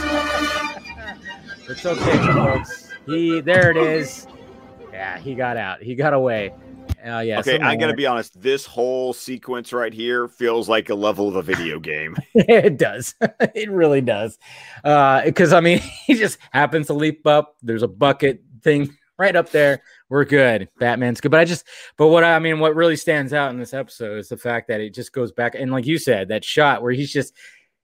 [1.69, 2.91] It's okay, folks.
[3.07, 4.27] He there it is.
[5.03, 5.83] Yeah, he got out.
[5.83, 6.55] He got away.
[7.05, 7.41] Uh, yeah.
[7.41, 8.41] okay, I gotta like- be honest.
[8.41, 12.17] This whole sequence right here feels like a level of a video game.
[12.37, 13.17] it does.
[13.21, 14.39] it really does.
[14.85, 17.57] Because I mean, he just happens to leap up.
[17.63, 19.83] There's a bucket thing right up there.
[20.09, 20.69] We're good.
[20.79, 21.33] Batman's good.
[21.33, 24.29] But I just, but what I mean, what really stands out in this episode is
[24.29, 27.13] the fact that it just goes back and, like you said, that shot where he's
[27.13, 27.35] just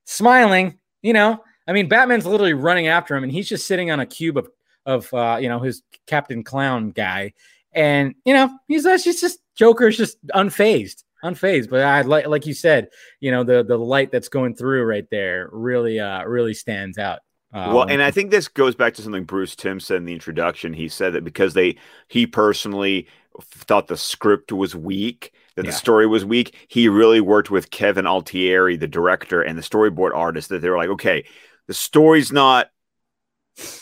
[0.04, 0.78] smiling.
[1.02, 4.06] You know, I mean, Batman's literally running after him, and he's just sitting on a
[4.06, 4.48] cube of
[4.88, 7.34] of uh, you know his Captain Clown guy,
[7.72, 11.68] and you know he's that's just Joker's just unfazed, unfazed.
[11.70, 12.88] But I like like you said,
[13.20, 17.20] you know the the light that's going through right there really uh really stands out.
[17.52, 20.12] Uh, well, and I think this goes back to something Bruce Timm said in the
[20.12, 20.72] introduction.
[20.72, 21.76] He said that because they
[22.08, 23.06] he personally
[23.40, 25.70] thought the script was weak, that Yeah.
[25.70, 30.14] the story was weak, he really worked with Kevin Altieri, the director and the storyboard
[30.14, 31.24] artist, that they were like, okay,
[31.68, 32.70] the story's not,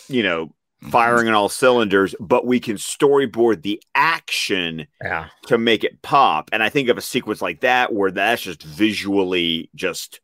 [0.09, 0.55] you know,
[0.91, 6.51] firing on all cylinders, but we can storyboard the action yeah, to make it pop.
[6.53, 10.20] And I think of a sequence like that where that's just visually just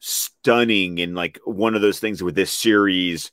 [0.00, 3.32] stunning and like one of those things with this series,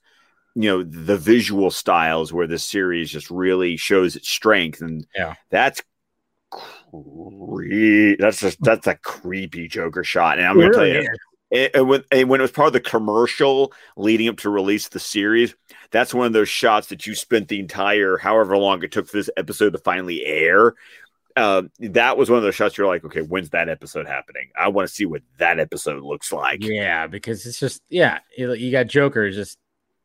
[0.55, 4.81] you know, the visual styles where this series just really shows its strength.
[4.81, 5.35] And Yeah.
[5.51, 5.81] that's
[6.51, 10.37] cre- that's just that's a creepy Joker shot.
[10.37, 11.19] And I'm gonna really tell you, is.
[11.53, 14.99] And, when, and when it was part of the commercial leading up to release the
[14.99, 15.55] series,
[15.91, 19.17] that's one of those shots that you spent the entire however long it took for
[19.17, 20.73] this episode to finally air.
[21.35, 24.49] Uh, that was one of those shots you're like, okay, when's that episode happening?
[24.55, 26.63] I want to see what that episode looks like.
[26.63, 29.57] yeah, because it's just yeah, you you got Joker just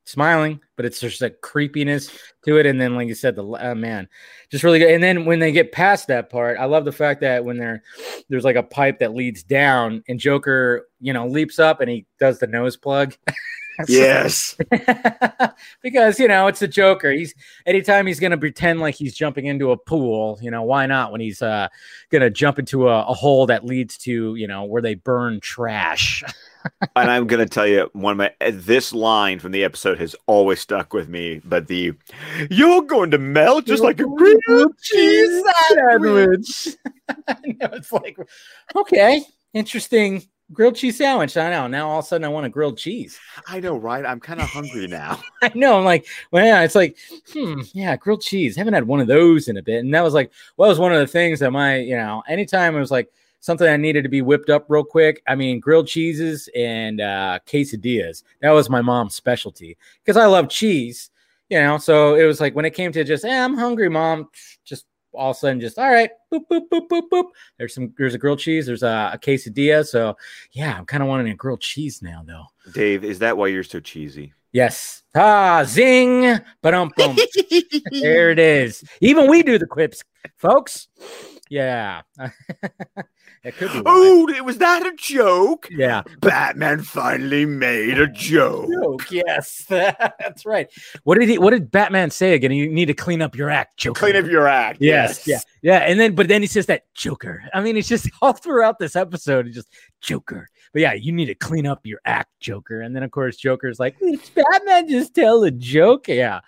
[0.09, 2.11] smiling, but it's just a creepiness
[2.45, 2.67] to it.
[2.67, 4.09] And then, like you said, the uh, man,
[4.51, 4.91] just really good.
[4.91, 7.83] And then when they get past that part, I love the fact that when they're
[8.29, 12.07] there's like a pipe that leads down, and Joker, you know, leaps up and he
[12.19, 13.15] does the nose plug.
[13.89, 14.57] yes.
[15.83, 17.13] because you know it's a Joker.
[17.13, 17.35] He's
[17.67, 20.39] anytime he's going to pretend like he's jumping into a pool.
[20.41, 21.13] You know why not?
[21.13, 21.69] When he's uh,
[22.11, 25.41] going to jump into a, a hole that leads to you know where they burn
[25.41, 26.25] trash.
[26.97, 30.17] and I'm going to tell you one of my this line from the episode has
[30.27, 31.41] always stuck with me.
[31.45, 31.95] But the
[32.51, 36.77] you're going to melt just like a grilled cheese sandwich.
[37.29, 38.19] Know it's like
[38.77, 39.23] okay,
[39.55, 41.37] interesting grilled cheese sandwich.
[41.37, 41.67] I know.
[41.67, 43.19] Now all of a sudden I want a grilled cheese.
[43.47, 44.05] I know, right?
[44.05, 45.21] I'm kind of hungry now.
[45.43, 45.79] I know.
[45.79, 46.97] I'm like, well, yeah, it's like,
[47.33, 48.57] hmm, yeah, grilled cheese.
[48.57, 49.81] haven't had one of those in a bit.
[49.81, 52.77] And that was like, well, was one of the things that my, you know, anytime
[52.77, 53.11] it was like
[53.41, 55.23] something that needed to be whipped up real quick.
[55.27, 58.23] I mean, grilled cheeses and uh, quesadillas.
[58.43, 61.11] That was my mom's specialty because I love cheese,
[61.49, 61.79] you know.
[61.79, 64.29] So it was like when it came to just, eh, I'm hungry, mom,
[64.65, 67.25] just all of a sudden just all right boop boop boop boop boop.
[67.59, 70.17] There's some there's a grilled cheese there's a, a quesadilla so
[70.53, 72.45] yeah i'm kind of wanting a grilled cheese now though.
[72.73, 74.33] Dave is that why you're so cheesy?
[74.53, 75.03] Yes.
[75.15, 76.93] Ah zing but um
[77.91, 78.85] there it is.
[79.01, 80.03] Even we do the quips
[80.37, 80.89] folks.
[81.51, 82.03] Yeah
[83.43, 83.83] Could be.
[83.87, 85.69] Oh, it was that a joke?
[85.71, 86.03] Yeah.
[86.21, 88.69] Batman finally made a joke.
[88.71, 90.69] Joke, yes, that's right.
[91.05, 91.39] What did he?
[91.39, 92.51] What did Batman say again?
[92.53, 93.99] You need to clean up your act, Joker.
[93.99, 94.79] Clean up your act.
[94.81, 95.45] Yes, yes.
[95.63, 95.87] yeah, yeah.
[95.87, 97.43] And then, but then he says that Joker.
[97.55, 99.47] I mean, it's just all throughout this episode.
[99.47, 99.69] It's just
[100.01, 100.49] Joker.
[100.73, 102.83] But yeah, you need to clean up your act, Joker.
[102.83, 103.97] And then of course, Joker's like,
[104.35, 106.09] Batman just tell a joke?
[106.09, 106.41] Yeah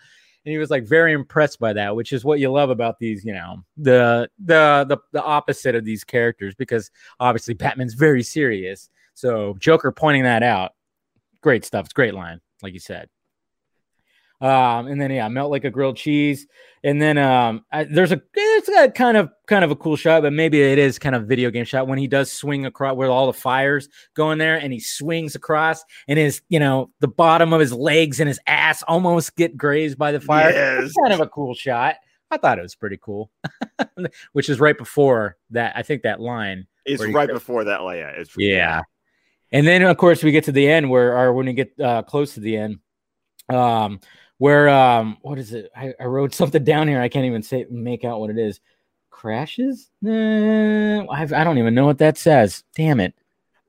[0.45, 3.25] and he was like very impressed by that which is what you love about these
[3.25, 8.89] you know the the the, the opposite of these characters because obviously batman's very serious.
[9.15, 10.73] So joker pointing that out
[11.43, 11.87] great stuff.
[11.87, 13.09] It's great line like you said
[14.41, 16.47] um, and then yeah, melt like a grilled cheese.
[16.83, 20.23] And then um, I, there's a it's a kind of kind of a cool shot,
[20.23, 23.11] but maybe it is kind of video game shot when he does swing across where
[23.11, 27.09] all the fires go in there, and he swings across, and his you know the
[27.09, 30.51] bottom of his legs and his ass almost get grazed by the fire.
[30.51, 30.85] Yes.
[30.85, 31.97] It's kind of a cool shot.
[32.31, 33.31] I thought it was pretty cool,
[34.33, 35.77] which is right before that.
[35.77, 36.67] I think that line.
[36.87, 38.15] is right before that layout.
[38.15, 38.83] It's yeah.
[39.53, 42.03] And then of course we get to the end where, or when we get uh,
[42.03, 42.79] close to the end,
[43.49, 44.01] um,
[44.41, 45.71] where um what is it?
[45.77, 47.01] I, I wrote something down here.
[47.01, 48.59] I can't even say make out what it is.
[49.11, 49.91] Crashes?
[50.03, 52.65] I've, I don't even know what that says.
[52.75, 53.15] Damn it.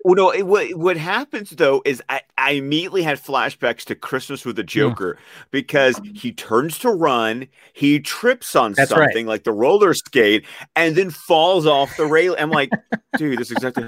[0.06, 4.46] Well, no, it, what, what happens though is I, I immediately had flashbacks to Christmas
[4.46, 5.44] with the Joker yeah.
[5.52, 9.32] because he turns to run, he trips on That's something right.
[9.32, 10.46] like the roller skate,
[10.76, 12.36] and then falls off the rail.
[12.40, 12.72] I'm like,
[13.18, 13.84] dude, this is exactly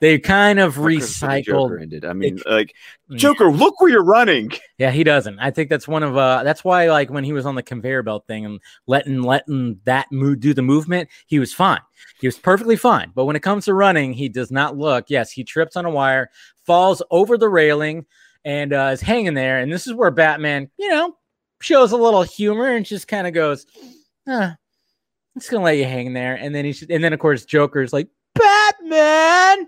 [0.00, 1.80] they kind of recycled.
[1.80, 2.04] Ended.
[2.04, 2.74] I mean, like
[3.10, 3.16] mm.
[3.16, 4.50] Joker, look where you're running.
[4.78, 5.40] Yeah, he doesn't.
[5.40, 8.04] I think that's one of uh that's why like when he was on the conveyor
[8.04, 11.80] belt thing and letting letting that move do the movement, he was fine.
[12.20, 13.10] He was perfectly fine.
[13.12, 15.06] But when it comes to running, he does not look.
[15.08, 16.30] Yes, he trips on a wire,
[16.64, 18.06] falls over the railing,
[18.44, 19.58] and uh, is hanging there.
[19.58, 21.16] And this is where Batman, you know,
[21.60, 23.66] shows a little humor and just kind of goes,
[24.28, 26.36] huh, I'm just gonna let you hang there.
[26.36, 29.66] And then he and then of course Joker's like, Batman.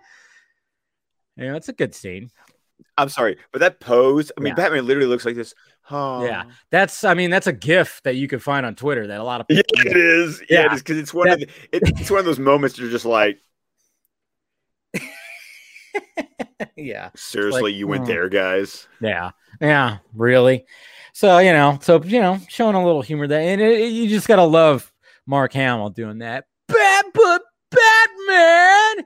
[1.36, 2.30] Know, it's a good scene.
[2.96, 4.56] I'm sorry, but that pose, I mean, yeah.
[4.56, 5.54] Batman literally looks like this.
[5.90, 6.24] Oh.
[6.24, 9.24] Yeah, that's, I mean, that's a GIF that you can find on Twitter that a
[9.24, 9.64] lot of people.
[9.76, 10.42] Yeah, it is.
[10.48, 10.66] Yeah, yeah.
[10.66, 12.90] it is because it's one that, of the, it, it's one of those moments you're
[12.90, 13.38] just like,
[16.76, 18.06] yeah, seriously, like, you went oh.
[18.06, 18.86] there, guys.
[19.00, 20.66] Yeah, yeah, really.
[21.12, 24.08] So you know, so you know, showing a little humor there, and it, it, you
[24.08, 24.92] just gotta love
[25.26, 26.44] Mark Hamill doing that.
[26.68, 27.42] Bad, but!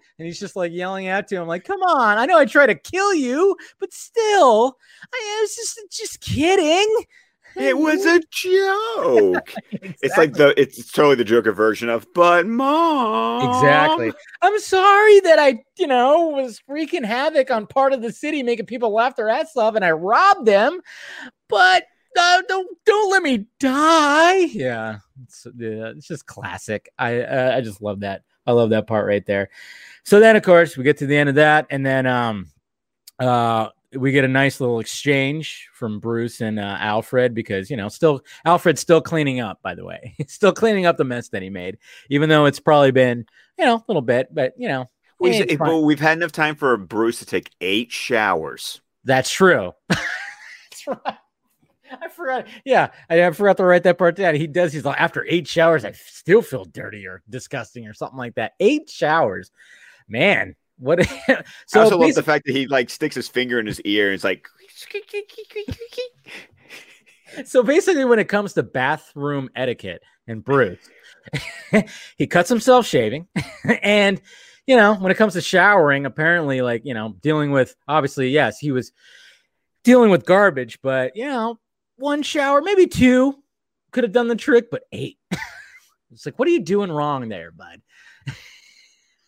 [0.18, 2.66] And he's just like yelling out to him, like, come on, I know I try
[2.66, 4.76] to kill you, but still,
[5.12, 7.04] I was just just kidding.
[7.56, 9.54] It was a joke.
[9.70, 9.96] exactly.
[10.02, 13.48] It's like the it's totally the Joker version of but mom.
[13.48, 14.12] Exactly.
[14.42, 18.66] I'm sorry that I, you know, was freaking havoc on part of the city, making
[18.66, 20.80] people laugh their ass off, and I robbed them.
[21.48, 21.84] But
[22.18, 24.36] uh, don't don't let me die.
[24.36, 26.88] Yeah, it's, yeah, it's just classic.
[26.98, 29.50] I uh, I just love that I love that part right there.
[30.04, 32.48] So then, of course, we get to the end of that, and then um,
[33.18, 37.88] uh, we get a nice little exchange from Bruce and uh, Alfred because you know,
[37.88, 39.62] still Alfred's still cleaning up.
[39.62, 41.78] By the way, he's still cleaning up the mess that he made,
[42.10, 43.26] even though it's probably been
[43.58, 46.76] you know a little bit, but you know, we, well, we've had enough time for
[46.76, 48.80] Bruce to take eight showers.
[49.04, 49.72] That's true.
[49.88, 51.16] That's right.
[52.02, 52.46] I forgot.
[52.64, 54.34] Yeah, I, I, forgot to write that part down.
[54.34, 54.72] He does.
[54.72, 58.52] He's like, after eight showers, I still feel dirty or disgusting or something like that.
[58.60, 59.50] Eight showers,
[60.08, 60.56] man.
[60.78, 61.06] What?
[61.66, 64.08] so I also love the fact that he like sticks his finger in his ear
[64.08, 64.48] and it's like.
[67.44, 70.78] so basically, when it comes to bathroom etiquette and Bruce,
[72.16, 73.28] he cuts himself shaving,
[73.82, 74.20] and
[74.66, 78.58] you know when it comes to showering, apparently, like you know, dealing with obviously, yes,
[78.58, 78.92] he was
[79.84, 81.58] dealing with garbage, but you know,
[81.96, 83.36] one shower, maybe two
[83.92, 85.18] could have done the trick, but eight.
[86.10, 87.80] it's like, what are you doing wrong there, bud?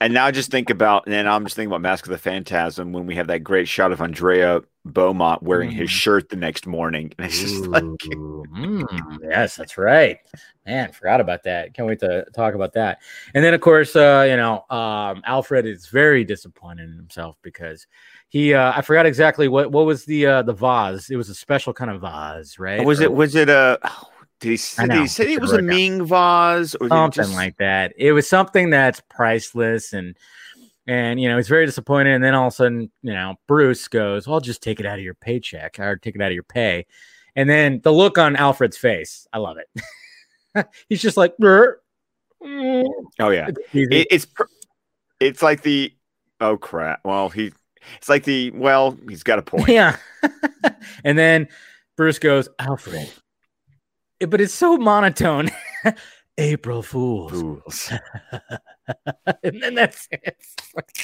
[0.01, 2.93] And now just think about, and then I'm just thinking about Mask of the Phantasm
[2.93, 7.13] when we have that great shot of Andrea Beaumont wearing his shirt the next morning.
[7.19, 10.19] And it's just Ooh, like, mm, yes, that's right.
[10.67, 11.73] Man, forgot about that.
[11.73, 12.99] Can't wait to talk about that.
[13.35, 17.87] And then, of course, uh, you know, um, Alfred is very disappointed in himself because
[18.29, 21.09] he, uh, I forgot exactly what what was the uh, the vase.
[21.09, 22.85] It was a special kind of vase, right?
[22.85, 24.11] Was or, it was it a oh,
[24.41, 27.35] did he say, did he say it was a Ming vase or something just...
[27.35, 27.95] like that?
[27.97, 30.17] It was something that's priceless and
[30.87, 32.15] and you know he's very disappointed.
[32.15, 34.87] And then all of a sudden, you know, Bruce goes, well, "I'll just take it
[34.87, 36.87] out of your paycheck or take it out of your pay."
[37.35, 40.67] And then the look on Alfred's face, I love it.
[40.89, 41.79] he's just like, Burr.
[42.43, 44.27] oh yeah, it's it, it's
[45.21, 45.93] it's like the
[46.41, 47.01] oh crap.
[47.05, 47.53] Well, he
[47.99, 49.69] it's like the well, he's got a point.
[49.69, 49.97] Yeah.
[51.05, 51.49] and then
[51.97, 53.11] Bruce goes, Alfred,
[54.21, 55.51] but it's so monotone.
[56.39, 57.33] April Fools.
[57.33, 57.93] Fools.
[59.43, 60.37] and then that's it.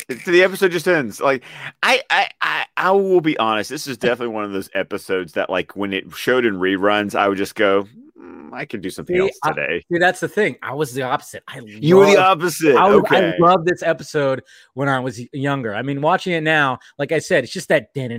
[0.26, 1.20] the episode just ends.
[1.20, 1.42] Like
[1.82, 3.70] I, I, I, I will be honest.
[3.70, 7.28] This is definitely one of those episodes that, like, when it showed in reruns, I
[7.28, 7.86] would just go,
[8.18, 10.56] mm, "I can do something see, else today." I, see, that's the thing.
[10.62, 11.42] I was the opposite.
[11.48, 12.76] I you loved, were the opposite.
[12.76, 13.32] I, was, okay.
[13.32, 14.42] I love this episode
[14.74, 15.74] when I was younger.
[15.74, 17.94] I mean, watching it now, like I said, it's just that.
[17.94, 18.12] Dent.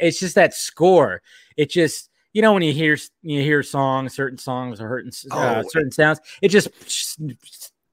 [0.00, 1.22] It's just that score.
[1.56, 5.62] It just you know when you hear you hear songs, certain songs or certain uh,
[5.64, 6.68] oh, certain sounds, it just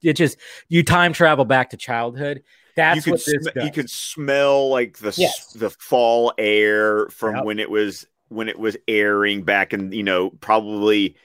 [0.02, 0.38] it just
[0.68, 2.42] you time travel back to childhood.
[2.76, 5.52] That's you what this sm- You could smell like the yes.
[5.52, 7.44] the fall air from yep.
[7.44, 11.16] when it was when it was airing back in you know probably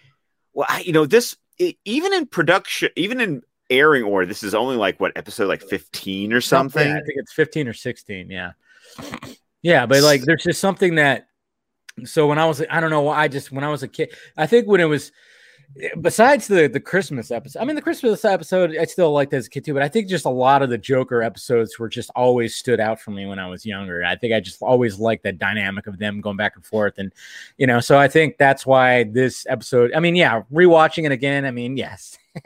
[0.54, 4.54] well I, you know this it, even in production even in airing order this is
[4.54, 8.52] only like what episode like 15 or something i think it's 15 or 16 yeah
[9.62, 11.28] yeah but like there's just something that
[12.04, 14.14] so when I was, I don't know, why I just when I was a kid,
[14.36, 15.12] I think when it was
[16.02, 19.50] besides the the Christmas episode, I mean the Christmas episode I still liked as a
[19.50, 22.56] kid too, but I think just a lot of the Joker episodes were just always
[22.56, 24.04] stood out for me when I was younger.
[24.04, 27.14] I think I just always liked that dynamic of them going back and forth, and
[27.58, 29.94] you know, so I think that's why this episode.
[29.94, 31.46] I mean, yeah, rewatching it again.
[31.46, 32.18] I mean, yes,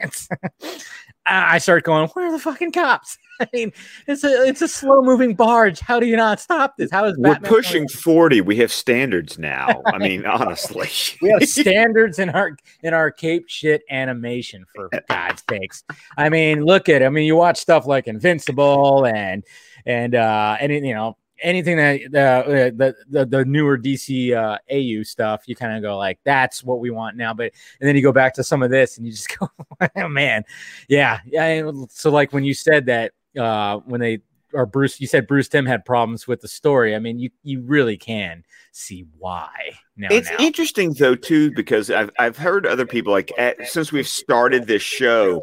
[1.26, 3.18] I start going, where are the fucking cops?
[3.40, 3.72] I mean,
[4.06, 5.80] it's a it's a slow moving barge.
[5.80, 6.90] How do you not stop this?
[6.90, 8.42] How is Batman we're pushing forty?
[8.42, 9.82] We have standards now.
[9.86, 10.88] I mean, honestly,
[11.22, 14.66] we have standards in our in our cape shit animation.
[14.74, 15.84] For God's sakes,
[16.18, 17.02] I mean, look at.
[17.02, 19.42] I mean, you watch stuff like Invincible and
[19.86, 25.02] and uh and you know anything that uh, the, the the newer DC uh, AU
[25.02, 27.34] stuff, you kind of go like, that's what we want now.
[27.34, 29.48] But and then you go back to some of this, and you just go,
[29.96, 30.44] oh, man,
[30.88, 31.70] yeah, yeah.
[31.88, 34.20] So like when you said that uh, when they
[34.52, 36.94] or Bruce, you said Bruce Timm had problems with the story.
[36.94, 39.50] I mean, you you really can see why.
[39.96, 40.36] Now, it's now.
[40.38, 44.82] interesting though too because I've I've heard other people like at, since we've started this
[44.82, 45.42] show,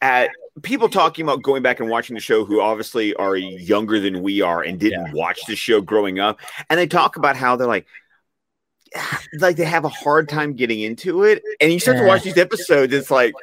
[0.00, 0.30] at
[0.62, 4.40] people talking about going back and watching the show who obviously are younger than we
[4.40, 5.12] are and didn't yeah.
[5.12, 7.86] watch the show growing up, and they talk about how they're like
[9.38, 12.02] like they have a hard time getting into it, and you start yeah.
[12.02, 13.34] to watch these episodes, it's like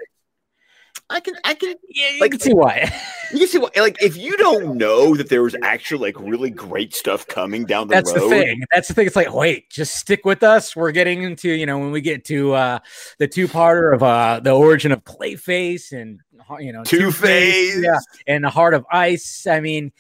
[1.10, 2.92] I can, I can, yeah, you like, can see why.
[3.32, 3.70] you can see why.
[3.78, 7.88] Like, if you don't know that there was actually like really great stuff coming down
[7.88, 8.64] the That's road, the thing.
[8.72, 9.08] That's the thing.
[9.08, 10.76] It's like, wait, just stick with us.
[10.76, 12.80] We're getting into, you know, when we get to uh
[13.20, 16.20] the two-parter of uh the origin of Clayface and
[16.60, 19.48] you know Two Face, yeah, and the Heart of Ice.
[19.48, 19.92] I mean,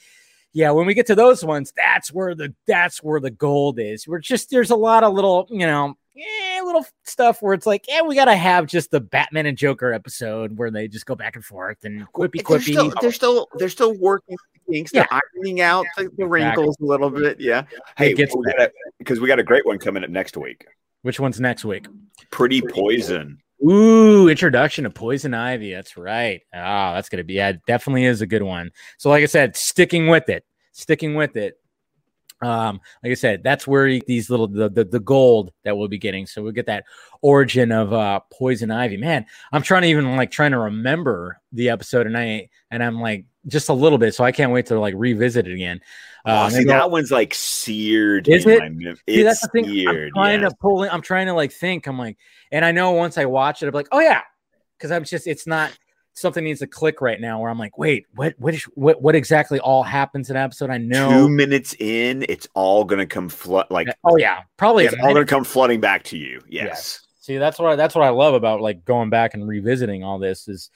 [0.53, 4.07] yeah, when we get to those ones, that's where the that's where the gold is.
[4.07, 7.85] We're just there's a lot of little, you know yeah, little stuff where it's like,
[7.87, 11.35] yeah, we gotta have just the Batman and Joker episode where they just go back
[11.35, 12.47] and forth and quippy quippy.
[12.47, 14.35] They're still they're still, they're still working
[14.69, 14.91] things.
[14.91, 15.19] They're yeah.
[15.35, 16.87] ironing out the, the wrinkles exactly.
[16.87, 17.39] a little bit.
[17.39, 17.63] Yeah.
[17.97, 20.65] Hey, because we got a great one coming up next week.
[21.03, 21.87] Which one's next week?
[22.31, 23.37] Pretty Poison.
[23.63, 25.71] Ooh, introduction to Poison Ivy.
[25.71, 26.41] That's right.
[26.53, 28.71] Oh, that's gonna be yeah, definitely is a good one.
[28.97, 30.43] So, like I said, sticking with it,
[30.73, 31.55] sticking with it
[32.41, 35.97] um like i said that's where these little the, the, the gold that we'll be
[35.97, 36.27] getting.
[36.27, 36.85] So we'll get that
[37.21, 38.97] origin of uh poison ivy.
[38.97, 43.01] Man i'm trying to even like trying to remember the episode and i and i'm
[43.01, 44.13] like just a little bit.
[44.13, 45.81] So i can't wait to like revisit it again.
[46.25, 48.61] Oh, um, see, that one's like seared is it?
[49.07, 49.65] see, that's the thing.
[49.65, 51.87] Seared, i'm trying to pull in i'm trying to like think.
[51.87, 52.17] I'm like
[52.51, 54.21] and i know once i watch it i'm like oh yeah.
[54.77, 55.75] Because i'm just it's not
[56.17, 59.15] something needs to click right now where I'm like, wait, what, what, is, what, what
[59.15, 60.69] exactly all happens in episode?
[60.69, 63.67] I know two minutes in, it's all going to come flood.
[63.69, 66.41] Like, oh yeah, probably it's all going to come flooding back to you.
[66.49, 66.65] Yes.
[66.65, 67.01] yes.
[67.19, 70.17] See, that's what I, that's what I love about like going back and revisiting all
[70.17, 70.71] this is,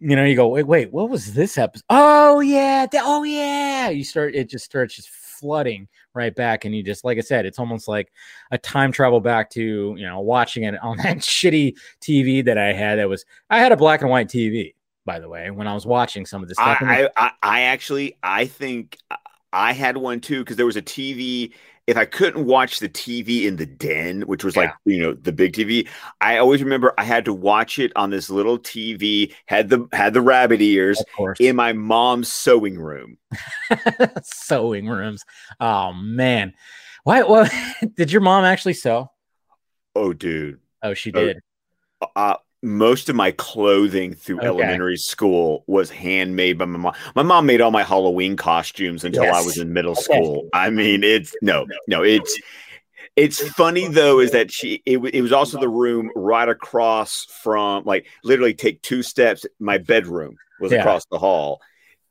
[0.00, 1.84] you know, you go, wait, wait, what was this episode?
[1.88, 3.90] Oh yeah, th- oh yeah.
[3.90, 5.86] You start, it just starts just flooding
[6.16, 6.64] right back.
[6.64, 8.12] And you just, like I said, it's almost like
[8.50, 9.62] a time travel back to,
[9.96, 12.98] you know, watching it on that shitty TV that I had.
[12.98, 15.86] That was, I had a black and white TV, by the way, when I was
[15.86, 16.78] watching some of this stuff.
[16.80, 19.16] I, I, I actually, I think uh,
[19.52, 21.52] I had one too because there was a TV
[21.86, 25.32] if I couldn't watch the TV in the den, which was like, you know, the
[25.32, 25.88] big TV,
[26.20, 30.12] I always remember I had to watch it on this little TV, had the had
[30.12, 31.02] the rabbit ears
[31.38, 33.18] in my mom's sewing room.
[34.22, 35.24] sewing rooms.
[35.60, 36.54] Oh man.
[37.04, 37.48] Why well
[37.96, 39.10] did your mom actually sew?
[39.94, 40.58] Oh dude.
[40.82, 41.38] Oh, she did.
[42.16, 44.46] uh, most of my clothing through okay.
[44.46, 46.94] elementary school was handmade by my mom.
[47.14, 49.36] My mom made all my Halloween costumes until yes.
[49.36, 50.48] I was in middle school.
[50.52, 52.38] I mean, it's no, no, it's
[53.14, 57.84] it's funny though is that she it, it was also the room right across from
[57.84, 59.46] like literally take two steps.
[59.60, 60.80] My bedroom was yeah.
[60.80, 61.60] across the hall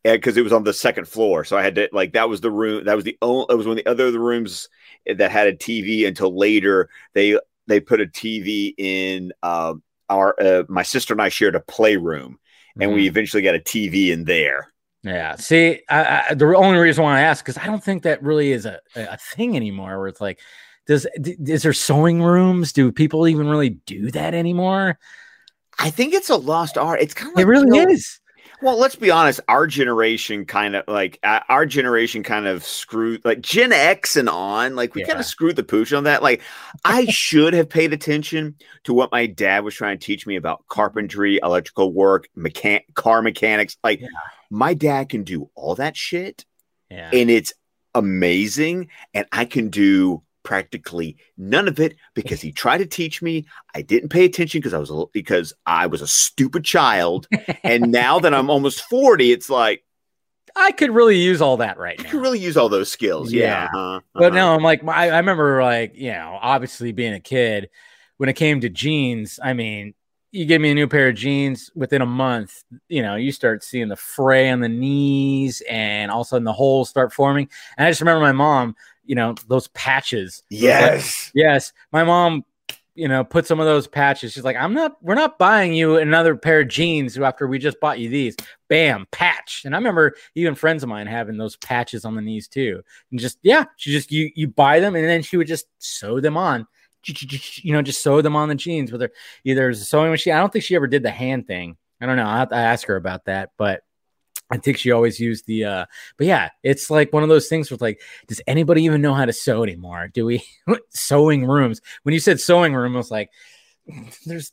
[0.04, 1.44] because it was on the second floor.
[1.44, 3.68] So I had to like that was the room that was the only it was
[3.68, 4.70] one of the other the rooms
[5.06, 7.38] that had a TV until later they
[7.68, 12.40] they put a TV in um, our uh, my sister and I shared a playroom,
[12.76, 12.96] and mm-hmm.
[12.96, 14.72] we eventually got a TV in there.
[15.04, 15.36] Yeah.
[15.36, 18.52] See, I, I, the only reason why I ask because I don't think that really
[18.52, 20.00] is a, a thing anymore.
[20.00, 20.40] Where it's like,
[20.88, 22.74] does is there sewing rooms?
[22.74, 24.98] Do people even really do that anymore?
[25.78, 27.02] I think it's a lost art.
[27.02, 28.20] It's kind of like, it really you know, is.
[28.66, 29.42] Well, let's be honest.
[29.48, 34.76] Our generation kind of like our generation kind of screwed like Gen X and on.
[34.76, 35.08] Like we yeah.
[35.08, 36.24] kind of screwed the pooch on that.
[36.24, 36.42] Like
[36.84, 38.56] I should have paid attention
[38.86, 43.22] to what my dad was trying to teach me about carpentry, electrical work, mechan- car
[43.22, 43.78] mechanics.
[43.84, 44.08] Like yeah.
[44.50, 46.44] my dad can do all that shit,
[46.90, 47.12] yeah.
[47.14, 47.54] and it's
[47.94, 48.90] amazing.
[49.14, 53.46] And I can do practically none of it because he tried to teach me.
[53.74, 57.28] I didn't pay attention because I was a, because I was a stupid child.
[57.64, 59.84] and now that I'm almost 40, it's like
[60.56, 62.08] I could really use all that right now.
[62.08, 63.34] I could really use all those skills.
[63.34, 63.42] Yeah.
[63.42, 63.64] yeah.
[63.66, 64.00] Uh-huh, uh-huh.
[64.14, 67.70] But now I'm like, I, I remember like, you know, obviously being a kid
[68.18, 69.94] when it came to jeans, I mean,
[70.32, 73.64] you give me a new pair of jeans within a month, you know, you start
[73.64, 77.50] seeing the fray on the knees and all of a sudden the holes start forming.
[77.78, 78.76] And I just remember my mom
[79.06, 80.44] you know those patches.
[80.50, 81.74] Yes, like, yes.
[81.92, 82.46] My mom,
[82.94, 84.34] you know, put some of those patches.
[84.34, 84.98] She's like, I'm not.
[85.02, 88.36] We're not buying you another pair of jeans after we just bought you these.
[88.70, 89.64] Bam, patch.
[89.66, 92.82] And I remember even friends of mine having those patches on the knees too.
[93.12, 96.20] And just yeah, she just you you buy them and then she would just sew
[96.20, 96.68] them on.
[97.08, 99.12] You know, just sew them on the jeans with her
[99.44, 100.34] either a sewing machine.
[100.34, 101.78] I don't think she ever did the hand thing.
[102.02, 102.28] I don't know.
[102.28, 103.84] I have to ask her about that, but
[104.52, 105.86] I think she always used the uh
[106.18, 109.26] but yeah, it's like one of those things where like, does anybody even know how
[109.26, 110.10] to sew anymore?
[110.14, 110.44] Do we
[110.90, 111.82] sewing rooms?
[112.04, 113.30] When you said sewing room, I was like,
[114.26, 114.52] there's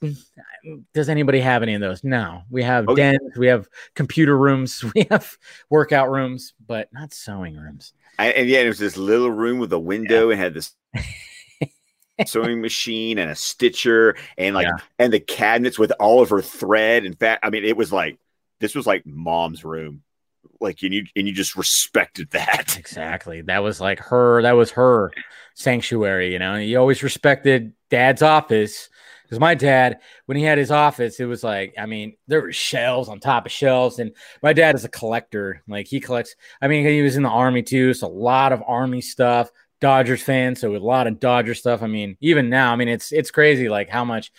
[0.93, 2.05] does anybody have any of those?
[2.05, 2.43] No.
[2.51, 3.12] We have okay.
[3.12, 5.36] dens, we have computer rooms, we have
[5.70, 7.93] workout rooms, but not sewing rooms.
[8.18, 10.32] I, and yeah, it was this little room with a window yeah.
[10.32, 10.72] and had this
[12.26, 14.84] sewing machine and a stitcher and like yeah.
[14.99, 17.05] and the cabinets with all of her thread.
[17.07, 18.18] In fact, I mean, it was like
[18.62, 20.02] this was like mom's room.
[20.60, 22.76] Like and you and you just respected that.
[22.78, 23.42] Exactly.
[23.42, 25.12] That was like her that was her
[25.54, 26.56] sanctuary you know?
[26.56, 28.88] You always respected dad's office.
[29.24, 32.52] Because my dad when he had his office it was like i mean there were
[32.52, 35.62] shelves on top of shelves and my dad is a collector.
[35.68, 38.62] Like he collects i mean he was in the army too so a lot of
[38.66, 39.50] army stuff.
[39.80, 41.82] Dodgers fan so a lot of dodger stuff.
[41.82, 44.30] I mean even now i mean it's it's crazy like how much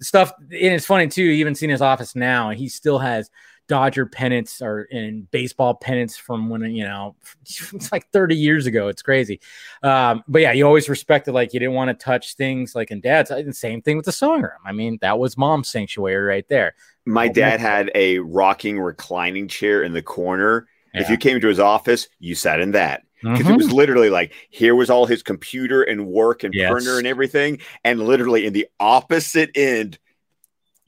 [0.00, 3.30] stuff and it's funny too even seeing his office now he still has
[3.72, 8.88] Dodger pennants or in baseball pennants from when you know it's like 30 years ago.
[8.88, 9.40] It's crazy.
[9.82, 13.00] Um, but yeah, you always respected like you didn't want to touch things like in
[13.00, 13.30] dad's.
[13.30, 14.60] The same thing with the sewing room.
[14.62, 16.74] I mean, that was mom's sanctuary right there.
[17.06, 20.68] My dad had a rocking reclining chair in the corner.
[20.92, 21.00] Yeah.
[21.00, 23.52] If you came to his office, you sat in that because mm-hmm.
[23.52, 26.70] it was literally like here was all his computer and work and yes.
[26.70, 29.98] printer and everything, and literally in the opposite end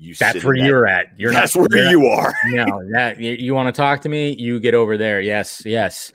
[0.04, 1.18] you that's where you're at.
[1.18, 2.34] You're that's not, where you are.
[2.46, 5.20] no, that you, you want to talk to me, you get over there.
[5.20, 6.12] Yes, yes.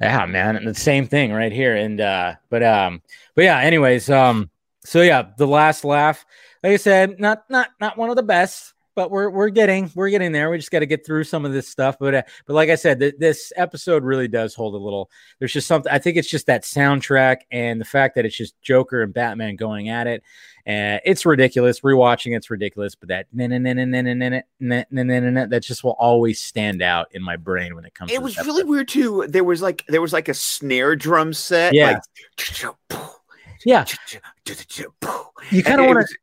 [0.00, 0.64] Yeah, man.
[0.64, 1.76] the same thing right here.
[1.76, 3.02] And uh, but um,
[3.34, 4.50] but yeah, anyways, um,
[4.84, 6.24] so yeah, the last laugh,
[6.62, 10.08] like I said, not not not one of the best but we're we're getting we're
[10.10, 10.50] getting there.
[10.50, 11.98] We just got to get through some of this stuff.
[12.00, 15.10] But uh, but like I said, th- this episode really does hold a little.
[15.38, 15.92] There's just something.
[15.92, 19.54] I think it's just that soundtrack and the fact that it's just Joker and Batman
[19.54, 20.24] going at it.
[20.64, 21.80] And it's ridiculous.
[21.80, 23.26] Rewatching it's ridiculous, but that
[25.50, 28.10] that just will always stand out in my brain when it comes.
[28.10, 29.26] It was really weird too.
[29.28, 31.74] There was like there was like a snare drum set.
[31.74, 32.00] Yeah.
[32.90, 32.98] Like,
[33.64, 33.84] yeah.
[35.50, 36.16] You kind of want to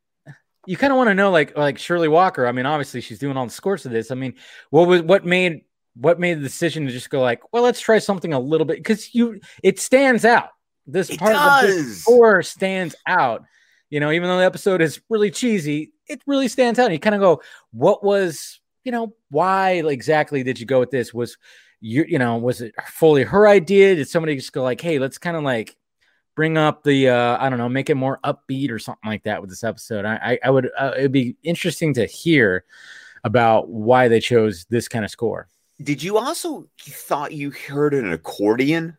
[0.66, 2.46] you kind of want to know like like Shirley Walker.
[2.46, 4.10] I mean, obviously she's doing all the scores of this.
[4.10, 4.34] I mean,
[4.70, 5.62] what was what made
[5.94, 8.78] what made the decision to just go like, well, let's try something a little bit
[8.78, 10.50] because you it stands out.
[10.86, 13.44] This It part of the score stands out.
[13.90, 16.86] You know, even though the episode is really cheesy, it really stands out.
[16.86, 20.90] And you kind of go, what was, you know, why exactly did you go with
[20.90, 21.14] this?
[21.14, 21.38] Was
[21.80, 23.94] you, you know, was it fully her idea?
[23.94, 25.76] Did somebody just go like, hey, let's kind of like
[26.34, 29.40] bring up the, uh, I don't know, make it more upbeat or something like that
[29.40, 30.04] with this episode?
[30.04, 32.64] I, I, I would, uh, it'd be interesting to hear
[33.22, 35.48] about why they chose this kind of score.
[35.82, 38.96] Did you also thought you heard an accordion?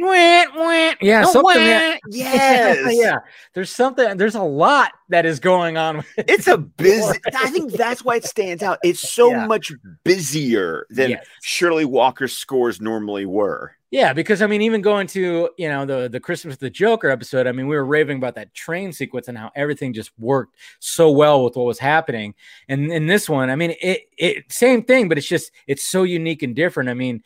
[0.00, 0.94] Wah, wah.
[1.00, 1.42] Yeah, No, something.
[1.62, 1.96] wah.
[2.10, 2.94] Yes.
[2.94, 3.18] yeah.
[3.54, 4.16] There's something.
[4.16, 5.96] There's a lot that is going on.
[5.98, 7.18] With It's a busy.
[7.34, 8.78] I think that's why it stands out.
[8.84, 9.46] It's so Yeah.
[9.46, 9.72] much
[10.04, 11.26] busier than Yes.
[11.42, 13.72] Shirley Walker's scores normally were.
[13.90, 17.46] Yeah, because I mean, even going to you know the the Christmas the Joker episode,
[17.46, 21.10] I mean, we were raving about that train sequence and how everything just worked so
[21.10, 22.34] well with what was happening.
[22.68, 26.02] And in this one, I mean, it it same thing, but it's just it's so
[26.02, 26.90] unique and different.
[26.90, 27.22] I mean,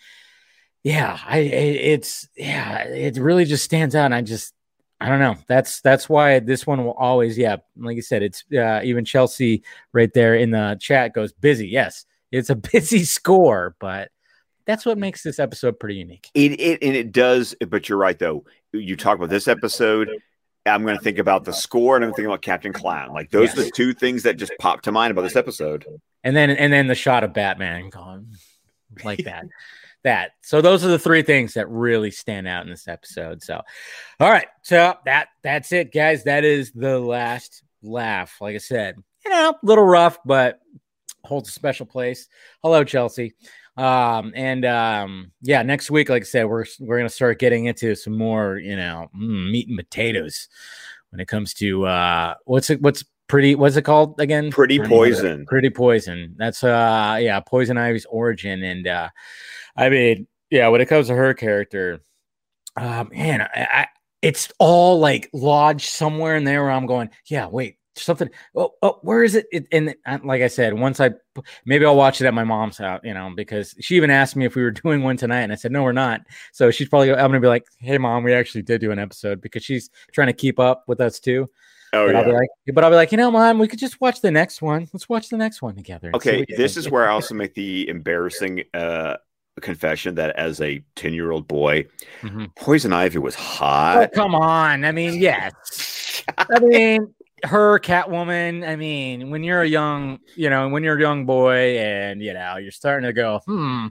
[0.82, 4.06] yeah, I it, it's yeah, it really just stands out.
[4.06, 4.52] And I just
[5.00, 5.36] I don't know.
[5.48, 9.62] That's that's why this one will always yeah, like you said, it's uh, even Chelsea
[9.92, 11.68] right there in the chat goes busy.
[11.68, 14.10] Yes, it's a busy score, but
[14.64, 16.30] that's what makes this episode pretty unique.
[16.34, 18.44] It, it and it does, but you're right though.
[18.72, 20.08] You talk about this episode.
[20.64, 23.12] I'm going to think about the score, and I'm thinking about Captain Clown.
[23.12, 25.84] Like those are the two things that just pop to mind about this episode.
[26.22, 28.28] and then and then the shot of Batman going
[29.04, 29.46] like that.
[30.04, 30.32] That.
[30.42, 33.42] So those are the three things that really stand out in this episode.
[33.42, 33.60] So
[34.20, 34.48] all right.
[34.62, 36.24] So that that's it, guys.
[36.24, 38.36] That is the last laugh.
[38.40, 40.60] Like I said, you know, a little rough, but
[41.24, 42.28] holds a special place.
[42.62, 43.34] Hello, Chelsea.
[43.76, 47.94] Um, and um, yeah, next week, like I said, we're we're gonna start getting into
[47.94, 50.48] some more, you know, mm, meat and potatoes
[51.10, 54.50] when it comes to uh what's it what's pretty what's it called again?
[54.50, 55.46] Pretty Poison.
[55.46, 56.34] Pretty poison.
[56.36, 58.62] That's uh yeah, poison ivy's origin.
[58.62, 59.08] And uh
[59.74, 62.02] I mean, yeah, when it comes to her character,
[62.76, 63.86] uh man, I, I
[64.20, 68.28] it's all like lodged somewhere in there where I'm going, yeah, wait, something.
[68.54, 69.46] Oh, oh where is it?
[69.50, 71.12] it and like I said, once I
[71.64, 74.44] maybe I'll watch it at my mom's house, you know, because she even asked me
[74.44, 76.20] if we were doing one tonight, and I said no, we're not.
[76.52, 79.40] So she's probably I'm gonna be like, hey, mom, we actually did do an episode
[79.40, 81.48] because she's trying to keep up with us too.
[81.94, 82.36] Oh but I'll be yeah.
[82.36, 84.88] like, but I'll be like, you know, mom, we could just watch the next one.
[84.92, 86.10] Let's watch the next one together.
[86.14, 89.16] Okay, this is where I also make the embarrassing uh,
[89.60, 91.86] confession that as a 10 year old boy,
[92.22, 92.54] Mhm.
[92.56, 93.96] Poison Ivy was hot.
[93.96, 94.12] Oh, hot.
[94.12, 94.84] come on.
[94.84, 96.24] I mean, yes.
[96.38, 97.14] I mean,
[97.44, 98.66] her Catwoman.
[98.66, 102.32] I mean, when you're a young, you know, when you're a young boy, and you
[102.32, 103.88] know, you're starting to go, hmm.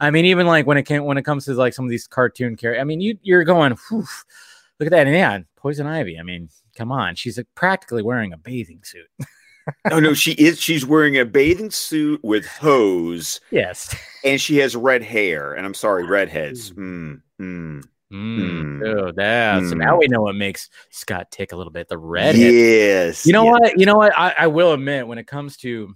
[0.00, 2.06] I mean, even like when it came when it comes to like some of these
[2.06, 2.80] cartoon characters.
[2.80, 4.06] I mean, you you're going, Whew,
[4.80, 6.18] look at that, and yeah, Poison Ivy.
[6.18, 9.08] I mean, come on, she's practically wearing a bathing suit.
[9.90, 10.60] oh no, she is.
[10.60, 13.94] She's wearing a bathing suit with hose, Yes.
[14.24, 15.54] and she has red hair.
[15.54, 16.72] And I'm sorry, redheads.
[16.72, 17.82] Mm, mm.
[18.12, 18.84] Mm, Mm.
[18.84, 19.58] dude, yeah.
[19.60, 19.78] So Mm.
[19.78, 21.88] now we know what makes Scott tick a little bit.
[21.88, 22.36] The redhead.
[22.52, 23.24] Yes.
[23.24, 23.52] You know yes.
[23.52, 23.78] what?
[23.80, 24.12] You know what?
[24.18, 25.94] I, I will admit when it comes to,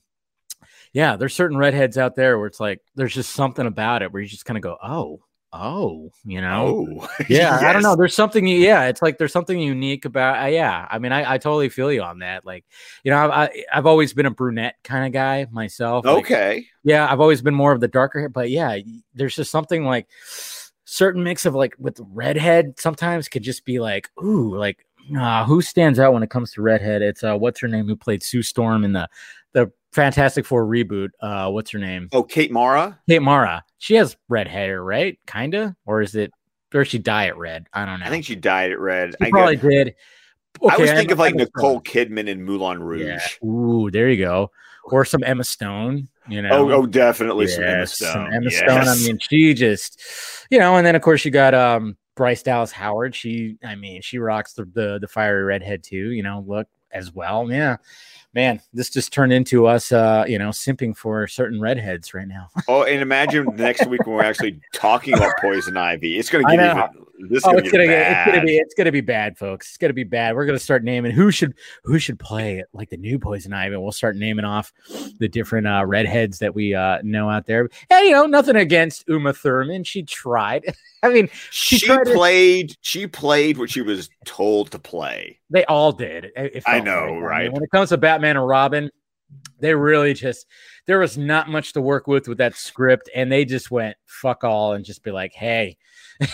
[0.94, 4.22] yeah, there's certain redheads out there where it's like there's just something about it where
[4.22, 5.20] you just kind of go, oh,
[5.56, 7.58] oh, you know, Oh, yeah.
[7.62, 7.96] I don't know.
[7.96, 8.46] There's something.
[8.46, 10.42] Yeah, it's like there's something unique about.
[10.44, 12.44] Uh, yeah, I mean, I, I totally feel you on that.
[12.44, 12.64] Like,
[13.04, 16.04] you know, I've I, I've always been a brunette kind of guy myself.
[16.04, 16.66] like, Okay.
[16.84, 18.78] yeah, I've always been more of the darker hair, but yeah,
[19.14, 20.06] there's just something like
[20.84, 24.86] certain mix of like with redhead sometimes could just be like, ooh, like
[25.18, 27.02] uh, who stands out when it comes to redhead?
[27.02, 29.08] It's uh, what's her name who played Sue Storm in the
[29.96, 31.08] Fantastic Four reboot.
[31.20, 32.08] Uh, what's her name?
[32.12, 32.98] Oh, Kate Mara.
[33.08, 33.64] Kate Mara.
[33.78, 35.18] She has red hair, right?
[35.26, 36.32] Kinda, or is it?
[36.74, 37.66] Or she dye it red?
[37.72, 38.06] I don't know.
[38.06, 39.14] I think she dyed it red.
[39.18, 39.94] she I, probably go- did.
[40.62, 43.06] I was Okay, thinking of like Nicole Kidman in Moulin Rouge.
[43.42, 43.48] Yeah.
[43.48, 44.50] Ooh, there you go.
[44.84, 46.08] Or some Emma Stone.
[46.28, 46.50] You know.
[46.50, 48.12] Oh, oh, definitely some Emma Stone.
[48.12, 48.58] some Emma yes.
[48.58, 48.88] Stone.
[48.88, 50.00] I mean, she just,
[50.50, 53.14] you know, and then of course you got um Bryce Dallas Howard.
[53.14, 56.10] She, I mean, she rocks the the, the fiery redhead too.
[56.10, 57.50] You know, look as well.
[57.50, 57.76] Yeah,
[58.36, 62.48] man, this just turned into us, uh, you know, simping for certain redheads right now.
[62.68, 66.18] oh, and imagine next week when we're actually talking about Poison Ivy.
[66.18, 67.06] It's going to get even.
[67.18, 69.68] This oh, it's gonna get it's gonna be, it's gonna be bad, folks.
[69.68, 70.34] It's gonna be bad.
[70.36, 71.54] We're gonna start naming who should,
[71.84, 73.74] who should play like the new Poison Ivy.
[73.74, 74.72] and We'll start naming off
[75.18, 77.68] the different uh, redheads that we uh, know out there.
[77.90, 79.84] And you know, nothing against Uma Thurman.
[79.84, 80.64] She tried.
[81.02, 82.76] I mean, She, to- played.
[82.80, 85.38] She played what she was told to play.
[85.50, 86.32] They all did.
[86.66, 87.12] I know, like.
[87.12, 87.52] mean, right?
[87.52, 88.90] when it comes to Batman and Robin,
[89.60, 90.46] they really just
[90.86, 94.44] there was not much to work with with that script, and they just went fuck
[94.44, 95.76] all and just be like, hey,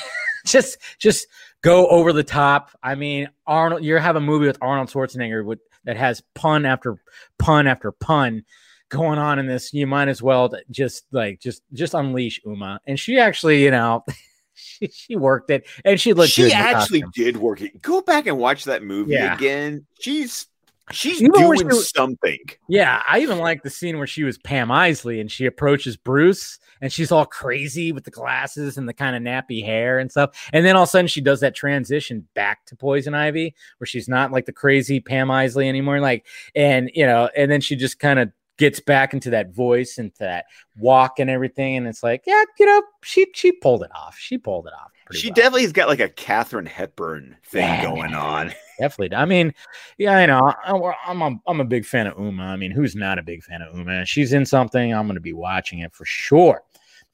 [0.46, 1.26] just just
[1.62, 2.70] go over the top.
[2.82, 6.96] I mean, Arnold, you have a movie with Arnold Schwarzenegger with that has pun after
[7.38, 8.44] pun after pun
[8.88, 9.72] going on in this.
[9.72, 12.80] You might as well just like just just unleash Uma.
[12.86, 14.04] And she actually, you know,
[14.54, 16.30] she, she worked it and she looked.
[16.30, 17.82] She actually did work it.
[17.82, 19.34] Go back and watch that movie yeah.
[19.34, 19.86] again.
[20.00, 20.46] She's
[20.90, 22.40] She's even doing was, something.
[22.68, 26.58] Yeah, I even like the scene where she was Pam Isley and she approaches Bruce
[26.80, 30.50] and she's all crazy with the glasses and the kind of nappy hair and stuff.
[30.52, 33.86] And then all of a sudden she does that transition back to Poison Ivy where
[33.86, 36.00] she's not like the crazy Pam Isley anymore.
[36.00, 39.98] Like, and you know, and then she just kind of gets back into that voice
[39.98, 40.44] and that
[40.78, 41.76] walk and everything.
[41.76, 44.16] And it's like, yeah, you know, she she pulled it off.
[44.18, 44.91] She pulled it off.
[45.14, 45.34] She well.
[45.34, 48.52] definitely has got like a Katharine Hepburn thing yeah, going on.
[48.78, 49.16] Definitely.
[49.16, 49.54] I mean,
[49.98, 50.52] yeah, I know.
[51.06, 52.42] I'm a, I'm a big fan of Uma.
[52.42, 54.04] I mean, who's not a big fan of Uma?
[54.04, 54.92] She's in something.
[54.92, 56.62] I'm going to be watching it for sure.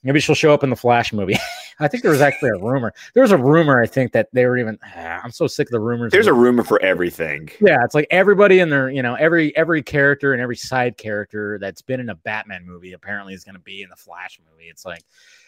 [0.04, 1.36] Maybe she'll show up in the Flash movie.
[1.80, 2.92] I think there was actually a rumor.
[3.14, 3.82] There was a rumor.
[3.82, 4.78] I think that they were even.
[4.96, 6.12] I'm so sick of the rumors.
[6.12, 7.50] There's a rumor for everything.
[7.60, 11.58] Yeah, it's like everybody in their, you know, every every character and every side character
[11.60, 14.68] that's been in a Batman movie apparently is going to be in the Flash movie.
[14.68, 15.02] It's like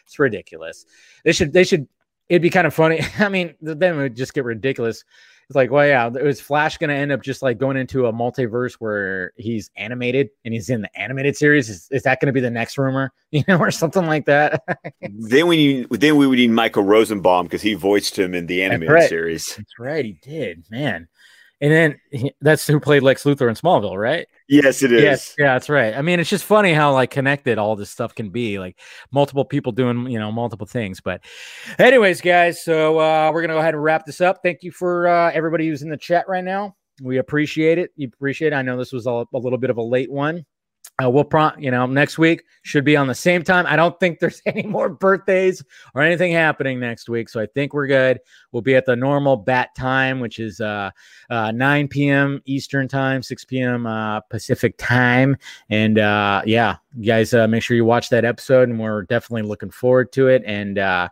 [0.05, 0.85] it's ridiculous.
[1.25, 1.87] They should they should.
[2.31, 3.01] It'd be kind of funny.
[3.19, 5.05] I mean, then it would just get ridiculous
[5.51, 8.13] it's like, well, yeah, is Flash going to end up just like going into a
[8.13, 11.69] multiverse where he's animated and he's in the animated series?
[11.69, 14.63] Is, is that going to be the next rumor, you know, or something like that?
[15.03, 18.63] then we need, then we would need Michael Rosenbaum because he voiced him in the
[18.63, 19.09] animated right.
[19.09, 19.57] series.
[19.57, 21.09] That's right, he did, man.
[21.63, 24.27] And then he, that's who played Lex Luthor in Smallville, right?
[24.49, 25.03] Yes, it is.
[25.03, 25.95] Yes, yeah, that's right.
[25.95, 28.79] I mean, it's just funny how like connected all this stuff can be, like
[29.13, 31.01] multiple people doing, you know, multiple things.
[31.01, 31.21] But,
[31.79, 34.41] anyways, guys, so uh, we're gonna go ahead and wrap this up.
[34.43, 36.77] Thank you for uh, everybody who's in the chat right now.
[37.03, 37.91] We appreciate it.
[37.97, 38.57] You appreciate it.
[38.57, 40.45] I know this was a, a little bit of a late one.
[41.03, 43.67] Uh, we'll prompt, you know, next week should be on the same time.
[43.67, 45.63] I don't think there's any more birthdays
[45.95, 47.29] or anything happening next week.
[47.29, 48.21] So I think we're good.
[48.53, 50.91] We'll be at the normal bat time, which is uh,
[51.31, 52.43] uh, 9 p.m.
[52.45, 53.87] Eastern time, 6 p.m.
[53.87, 55.37] Uh, Pacific time.
[55.69, 58.69] And uh, yeah, you guys uh, make sure you watch that episode.
[58.69, 60.43] And we're definitely looking forward to it.
[60.45, 61.09] And uh,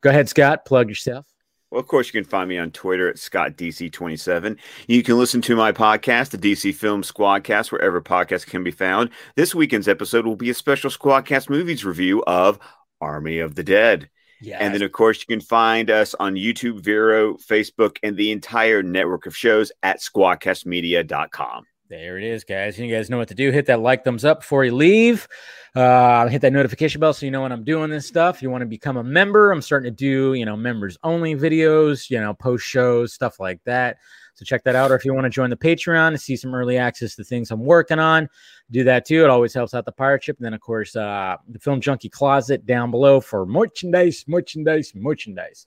[0.00, 1.29] go ahead, Scott, plug yourself.
[1.70, 4.58] Well, of course, you can find me on Twitter at ScottDC27.
[4.88, 9.10] You can listen to my podcast, the DC Film Squadcast, wherever podcasts can be found.
[9.36, 12.58] This weekend's episode will be a special Squadcast movies review of
[13.00, 14.10] Army of the Dead.
[14.40, 14.58] Yes.
[14.60, 18.82] And then, of course, you can find us on YouTube, Vero, Facebook, and the entire
[18.82, 21.66] network of shows at squadcastmedia.com.
[21.90, 22.78] There it is, guys.
[22.78, 23.50] You guys know what to do.
[23.50, 25.26] Hit that like, thumbs up before you leave.
[25.74, 28.40] Uh, hit that notification bell so you know when I'm doing this stuff.
[28.40, 29.50] You want to become a member.
[29.50, 33.60] I'm starting to do, you know, members only videos, you know, post shows, stuff like
[33.64, 33.96] that.
[34.34, 34.92] So check that out.
[34.92, 37.50] Or if you want to join the Patreon to see some early access to things
[37.50, 38.28] I'm working on,
[38.70, 39.24] do that too.
[39.24, 40.36] It always helps out the pirate ship.
[40.38, 45.66] And then, of course, uh, the Film Junkie Closet down below for merchandise, merchandise, merchandise.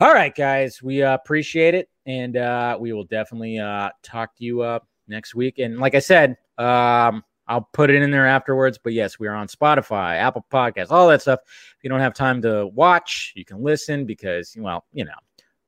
[0.00, 1.88] All right, guys, we uh, appreciate it.
[2.04, 4.80] And uh, we will definitely uh, talk to you uh,
[5.12, 5.60] next week.
[5.60, 8.78] And like I said, um, I'll put it in there afterwards.
[8.82, 11.40] But yes, we are on Spotify, Apple Podcasts, all that stuff.
[11.44, 15.12] If you don't have time to watch, you can listen because, well, you know,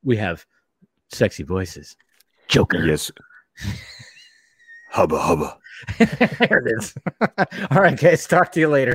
[0.02, 0.44] we have
[1.10, 1.96] sexy voices.
[2.48, 2.84] Joker.
[2.84, 3.10] Yes.
[4.90, 5.58] hubba hubba.
[5.98, 6.94] there it is.
[7.70, 8.26] all right, guys.
[8.26, 8.92] Talk to you later.